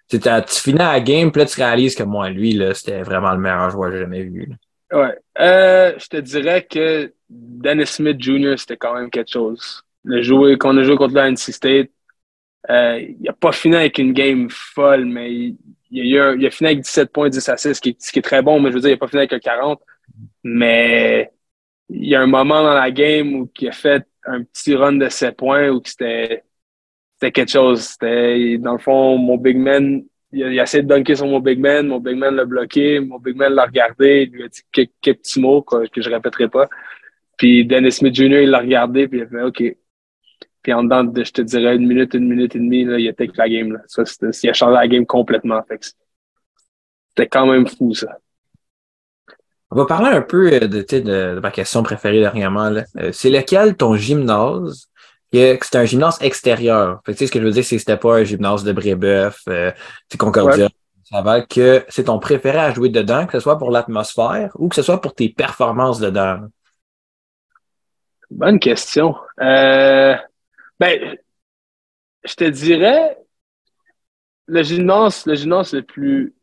[0.10, 0.20] tu
[0.62, 3.38] finis à la game, puis là, tu réalises que moi, lui, là, c'était vraiment le
[3.38, 4.50] meilleur joueur que j'ai jamais vu.
[4.92, 5.16] Ouais.
[5.40, 9.84] Euh, je te dirais que Dennis Smith Jr., c'était quand même quelque chose.
[10.04, 11.90] Le joueur qu'on a joué contre la NC State,
[12.70, 15.58] euh, il n'a pas fini avec une game folle, mais il,
[15.92, 18.24] il, a, il, a, fini avec 17 points, 10 assists, ce qui, ce qui est
[18.24, 19.82] très bon, mais je veux dire, il n'a pas fini avec un 40.
[20.44, 21.32] Mais
[21.90, 24.94] il y a un moment dans la game où il a fait un petit run
[24.94, 26.44] de 7 points où c'était
[27.20, 27.82] c'était quelque chose.
[27.82, 31.60] C'était, dans le fond, mon big man, il a, essayé de dunker sur mon big
[31.60, 34.62] man, mon big man l'a bloqué, mon big man l'a regardé, il lui a dit
[34.72, 36.70] quelques, petits mots que je répéterai pas.
[37.38, 39.64] Puis Dennis Smith Jr., il l'a regardé, puis il a fait OK.
[40.62, 43.08] Puis en dedans de, je te dirais, une minute, une minute et demie, là, il
[43.08, 43.74] a take la game.
[43.74, 43.80] Là.
[43.88, 44.04] Ça,
[44.44, 45.62] il a changé la game complètement.
[47.10, 48.18] C'était quand même fou, ça.
[49.72, 52.72] On va parler un peu de, de, ma question préférée dernièrement.
[53.12, 54.90] C'est lequel ton gymnase
[55.32, 57.02] que c'était un gymnase extérieur?
[57.06, 58.64] Fait que, tu sais, ce que je veux dire, c'est que c'était pas un gymnase
[58.64, 59.72] de Brébeuf, euh,
[60.18, 60.70] Concordia,
[61.04, 64.70] ça va que c'est ton préféré à jouer dedans, que ce soit pour l'atmosphère ou
[64.70, 66.40] que ce soit pour tes performances dedans.
[68.30, 69.16] Bonne question.
[69.42, 70.16] Euh,
[70.80, 71.18] ben,
[72.24, 73.18] je te dirais,
[74.48, 76.34] le gymnase, le gymnase le plus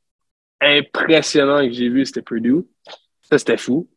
[0.60, 2.66] impressionnant que j'ai vu, c'était Purdue.
[3.22, 3.88] Ça, c'était fou.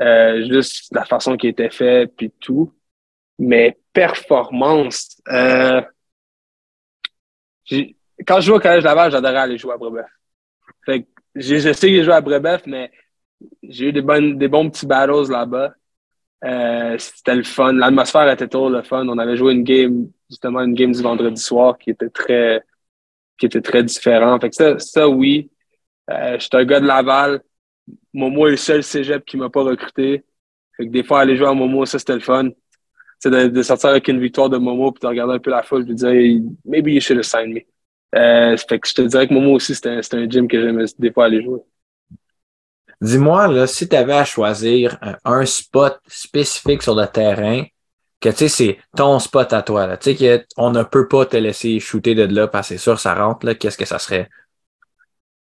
[0.00, 2.72] Euh, juste la façon qui était fait, puis tout.
[3.38, 5.82] Mais performance, euh,
[8.26, 10.06] quand je jouais au Collège Laval, j'adorais aller jouer à Brébeuf.
[10.84, 12.90] Fait que je sais que j'ai joué à Brébeuf, mais
[13.62, 15.74] j'ai eu des, bonnes, des bons petits battles là-bas.
[16.44, 17.72] Euh, c'était le fun.
[17.72, 19.06] L'atmosphère était toujours le fun.
[19.08, 22.62] On avait joué une game, justement, une game du vendredi soir qui était très,
[23.38, 24.38] qui était très différent.
[24.40, 25.50] Fait que ça, ça oui.
[26.10, 27.42] Euh, J'étais un gars de Laval.
[28.12, 30.24] Momo est le seul cégep qui m'a pas recruté.
[30.76, 32.50] Fait que des fois, aller jouer à Momo, ça, c'était le fun.
[33.18, 35.82] C'est de, sortir avec une victoire de Momo puis de regarder un peu la foule
[35.82, 37.60] et de dire maybe you should have signed me.
[38.14, 41.12] Euh, fait que je te dirais que Momo aussi, c'était un gym que j'aimais des
[41.12, 41.60] fois aller jouer.
[43.00, 47.64] Dis-moi, là, si tu avais à choisir un, spot spécifique sur le terrain,
[48.20, 51.26] que tu sais, c'est ton spot à toi, là, tu sais, qu'on ne peut pas
[51.26, 53.98] te laisser shooter de là parce que c'est sûr, ça rentre, là, qu'est-ce que ça
[53.98, 54.28] serait?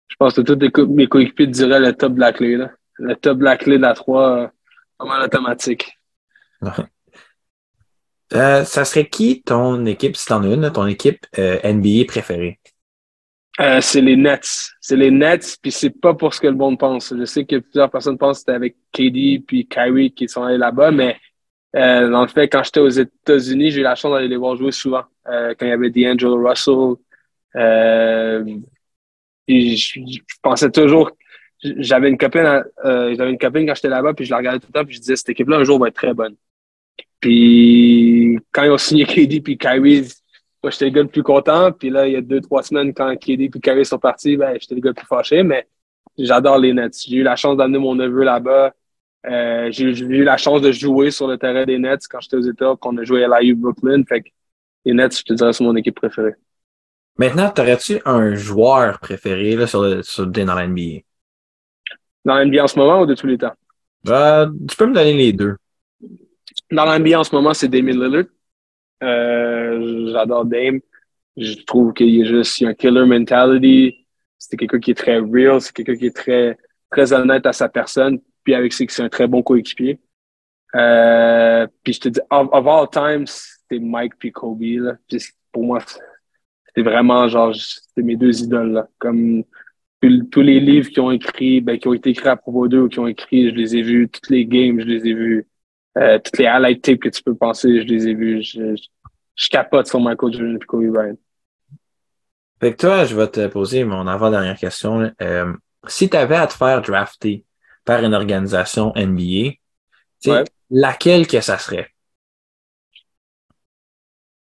[0.07, 2.71] Je pense que tous mes coéquipiers diraient le top de la clé, là.
[2.95, 4.51] Le top de la clé de la 3,
[4.99, 5.97] vraiment automatique.
[8.33, 12.59] Euh, ça serait qui ton équipe, si t'en as une, ton équipe euh, NBA préférée?
[13.59, 14.71] Euh, c'est les Nets.
[14.79, 17.13] C'est les Nets, puis c'est pas pour ce que le monde pense.
[17.15, 20.57] Je sais que plusieurs personnes pensent que c'était avec KD puis Kyrie qui sont allés
[20.57, 21.17] là-bas, mais
[21.75, 24.55] euh, dans le fait, quand j'étais aux États-Unis, j'ai eu la chance d'aller les voir
[24.55, 25.03] jouer souvent.
[25.27, 26.95] Euh, quand il y avait D'Angelo Russell.
[27.55, 28.43] Euh,
[29.47, 31.11] je, pensais toujours.
[31.61, 34.79] J'avais une copine, j'avais une copine quand j'étais là-bas, puis je la regardais tout le
[34.79, 36.35] temps, puis je disais cette équipe-là un jour va être très bonne.
[37.19, 40.07] Puis quand ils ont signé KD puis Kyrie,
[40.61, 41.71] moi, j'étais le gars le plus content.
[41.71, 44.57] Puis là, il y a deux, trois semaines, quand KD et Kyrie sont partis, ben,
[44.59, 45.43] j'étais le gars le plus fâché.
[45.43, 45.67] Mais
[46.17, 47.05] j'adore les Nets.
[47.07, 48.73] J'ai eu la chance d'amener mon neveu là-bas.
[49.25, 52.41] Euh, j'ai eu la chance de jouer sur le terrain des Nets quand j'étais aux
[52.41, 54.03] États, qu'on a joué à l'IU Brooklyn.
[54.07, 54.29] Fait que
[54.85, 56.35] les Nets, je te dirais, c'est mon équipe préférée.
[57.17, 61.01] Maintenant, t'aurais-tu un joueur préféré là, sur le, sur, dans la NBA?
[62.23, 63.53] Dans la NBA en ce moment ou de tous les temps?
[64.05, 65.57] Ben, tu peux me donner les deux.
[66.71, 68.25] Dans la NBA en ce moment, c'est Damien Lillard.
[69.03, 70.79] Euh, j'adore Dame.
[71.37, 74.05] Je trouve qu'il est juste, il a un killer mentality.
[74.37, 75.61] C'est quelqu'un qui est très real.
[75.61, 76.57] C'est quelqu'un qui est très,
[76.91, 78.19] très honnête à sa personne.
[78.43, 79.99] Puis avec c'est c'est un très bon coéquipier.
[80.75, 84.61] Euh, puis je te dis, of, all time, c'était Mike puis Kobe.
[84.61, 84.97] Là.
[85.07, 85.19] Puis
[85.51, 85.79] pour moi,
[86.67, 88.71] c'était vraiment genre, c'était mes deux idoles.
[88.71, 88.87] Là.
[88.99, 89.43] Comme
[90.31, 92.89] tous les livres qui ont écrit, ben, qui ont été écrits à propos d'eux ou
[92.89, 94.09] qui ont écrit, je les ai vus.
[94.09, 95.47] Toutes les games, je les ai vus.
[95.99, 98.41] Euh, toutes les highlight tapes que tu peux penser, je les ai vus.
[98.41, 98.75] Je,
[99.35, 101.17] je, capote sur Michael Jordan et Kobe Bryant.
[102.61, 105.11] Fait que toi, je vais te poser mon avant-dernière question.
[105.21, 105.53] Euh,
[105.87, 107.45] si tu avais à te faire drafter
[107.85, 109.53] par une organisation NBA,
[110.69, 111.89] laquelle que ça serait?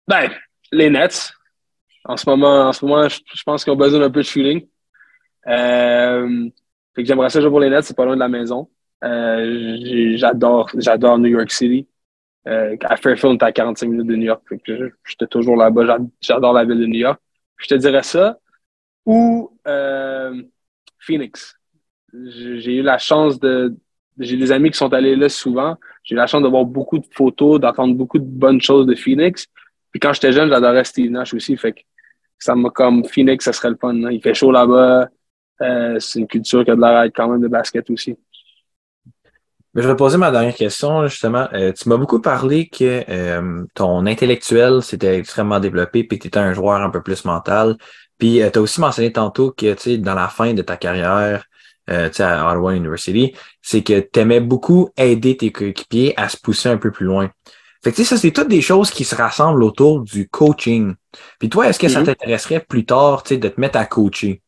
[0.07, 0.31] Ben,
[0.71, 1.33] les Nets.
[2.05, 4.67] En ce moment, en ce moment je, pense qu'ils ont besoin d'un peu de shooting.
[5.47, 6.49] Euh,
[6.95, 8.69] fait que j'aimerais ça jouer pour les Nets, c'est pas loin de la maison.
[9.03, 11.87] Euh, j'adore, j'adore New York City.
[12.47, 14.43] Euh, à Fairfield, t'es à 45 minutes de New York.
[15.05, 15.97] J'étais toujours là-bas.
[16.21, 17.19] J'adore la ville de New York.
[17.57, 18.37] Je te dirais ça.
[19.05, 20.41] Ou euh,
[20.99, 21.55] Phoenix.
[22.13, 23.75] J'ai eu la chance de.
[24.19, 25.75] J'ai des amis qui sont allés là souvent.
[26.03, 28.95] J'ai eu la chance de voir beaucoup de photos, d'entendre beaucoup de bonnes choses de
[28.95, 29.47] Phoenix.
[29.91, 31.57] Puis quand j'étais jeune, j'adorais Steve Nash aussi.
[31.57, 31.81] Fait que
[32.37, 33.95] ça m'a comme Phoenix, ça serait le fun.
[34.03, 34.11] Hein.
[34.11, 35.09] Il fait chaud là-bas.
[35.99, 38.17] C'est une culture qui a de la quand même de basket aussi.
[39.73, 41.47] Mais je vais poser ma dernière question, justement.
[41.53, 46.27] Euh, tu m'as beaucoup parlé que euh, ton intellectuel s'était extrêmement développé, puis que tu
[46.27, 47.77] étais un joueur un peu plus mental.
[48.19, 50.77] Puis euh, tu as aussi mentionné tantôt que tu sais, dans la fin de ta
[50.77, 51.45] carrière
[51.89, 56.69] euh, à Ottawa University, c'est que tu aimais beaucoup aider tes coéquipiers à se pousser
[56.69, 57.31] un peu plus loin.
[57.83, 60.93] Fait que ça, c'est toutes des choses qui se rassemblent autour du coaching.
[61.39, 62.05] Puis toi, est-ce que ça mm-hmm.
[62.05, 64.42] t'intéresserait plus tard de te mettre à coacher?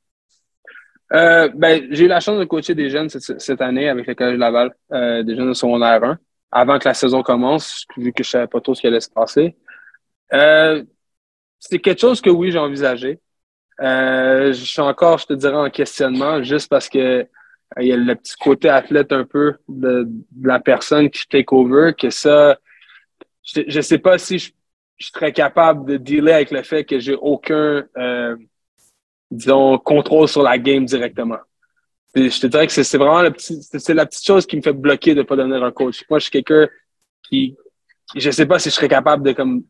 [1.15, 4.37] Euh, ben, j'ai eu la chance de coacher des jeunes cette, année avec le Collège
[4.37, 6.19] Laval, euh, des jeunes de secondaire 1,
[6.51, 9.09] avant que la saison commence, vu que je savais pas trop ce qui allait se
[9.09, 9.55] passer.
[10.33, 10.83] Euh,
[11.59, 13.19] c'est quelque chose que oui, j'ai envisagé.
[13.81, 17.25] Euh, je suis encore, je te dirais, en questionnement, juste parce que euh,
[17.79, 20.07] il y a le petit côté athlète un peu de,
[20.41, 22.57] la personne qui take over, que ça,
[23.43, 24.51] je, je sais pas si je,
[24.97, 28.35] je serais capable de dealer avec le fait que j'ai aucun euh,
[29.31, 31.39] disons, contrôle sur la game directement.
[32.15, 34.73] je te dirais que c'est vraiment la petite, c'est la petite chose qui me fait
[34.73, 36.03] bloquer de ne pas devenir un coach.
[36.09, 36.67] Moi, je suis quelqu'un
[37.23, 37.55] qui,
[38.15, 39.63] je sais pas si je serais capable de comme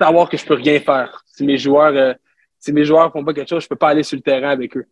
[0.00, 1.22] savoir que je peux rien faire.
[1.26, 2.14] Si mes joueurs, euh,
[2.58, 4.76] si mes joueurs font pas quelque chose, je peux pas aller sur le terrain avec
[4.76, 4.86] eux.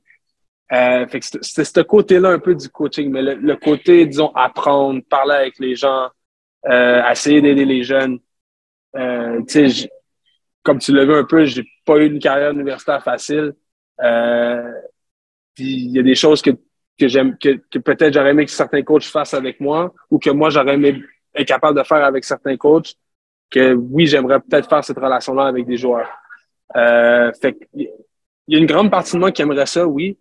[0.73, 5.01] Euh, fait que c'est ce côté-là un peu du coaching, mais le, côté, disons, apprendre,
[5.09, 6.11] parler avec les gens,
[6.69, 8.19] euh, essayer d'aider les jeunes.
[8.97, 9.41] Euh,
[10.69, 13.55] comme tu l'as vu un peu, j'ai pas eu une carrière universitaire facile.
[14.03, 14.71] Euh,
[15.57, 16.51] il y a des choses que,
[16.99, 20.29] que j'aime, que, que peut-être j'aurais aimé que certains coachs fassent avec moi ou que
[20.29, 21.03] moi j'aurais aimé
[21.35, 22.97] être capable de faire avec certains coachs.
[23.49, 26.11] Que oui, j'aimerais peut-être faire cette relation-là avec des joueurs.
[26.77, 27.89] Euh, fait il
[28.49, 30.19] y a une grande partie de moi qui aimerait ça, oui,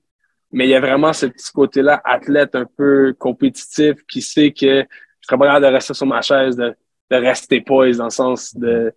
[0.53, 4.79] mais il y a vraiment ce petit côté-là, athlète un peu compétitif, qui sait que
[4.79, 6.73] je serais pas de rester sur ma chaise, de,
[7.11, 8.93] de rester poise dans le sens de.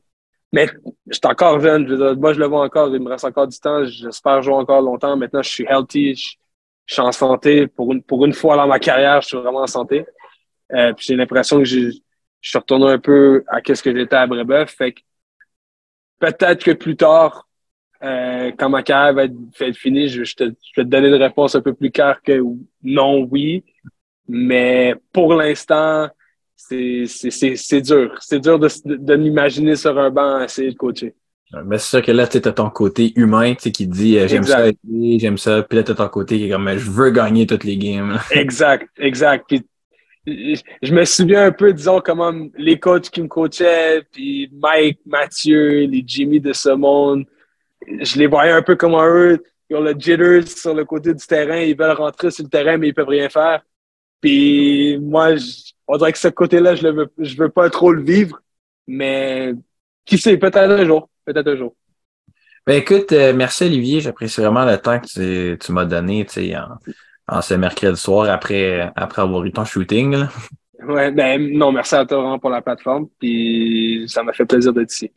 [0.52, 0.68] Mais
[1.06, 3.58] je suis encore jeune, je moi je le vois encore, il me reste encore du
[3.58, 5.16] temps, j'espère jouer encore longtemps.
[5.16, 6.36] Maintenant, je suis healthy, je,
[6.86, 7.68] suis en santé.
[7.68, 10.04] Pour une, pour une fois dans ma carrière, je suis vraiment en santé.
[10.72, 11.90] Euh, puis j'ai l'impression que je,
[12.40, 14.70] je suis retourné un peu à ce que j'étais à Brébeuf.
[14.70, 15.00] Fait que
[16.18, 17.48] peut-être que plus tard,
[18.02, 21.60] euh, quand ma carrière va être, finie, je, te, vais te donner une réponse un
[21.60, 22.42] peu plus claire que
[22.82, 23.64] non, oui.
[24.28, 26.08] Mais pour l'instant,
[26.68, 28.16] c'est dur.
[28.20, 31.14] C'est dur de, de, m'imaginer sur un banc essayer de coacher.
[31.64, 34.66] Mais c'est sûr que là, tu as ton côté humain qui dit euh, j'aime ça,
[35.18, 35.62] j'aime ça.
[35.62, 38.18] Puis là, tu as ton côté qui est comme je veux gagner toutes les games.
[38.30, 39.46] exact, exact.
[39.48, 39.64] Puis,
[40.26, 45.86] je me souviens un peu, disons, comment les coachs qui me coachaient, puis Mike, Mathieu,
[45.86, 47.24] les Jimmy de ce monde,
[47.86, 51.26] je les voyais un peu comme eux, ils ont le jitters sur le côté du
[51.26, 53.62] terrain, ils veulent rentrer sur le terrain, mais ils peuvent rien faire.
[54.20, 55.30] Puis moi,
[55.88, 58.40] on dirait que ce côté-là, je ne veux, je veux pas trop le vivre,
[58.86, 59.54] mais
[60.04, 61.74] qui sait, peut-être un jour, peut-être un jour.
[62.66, 67.42] Ben écoute, euh, merci Olivier, j'apprécie vraiment le temps que tu, m'as donné en, en,
[67.42, 70.14] ce mercredi soir après, après avoir eu ton shooting.
[70.14, 70.28] Là.
[70.86, 74.92] Ouais, ben non, merci à toi pour la plateforme, puis ça m'a fait plaisir d'être
[74.92, 75.10] ici.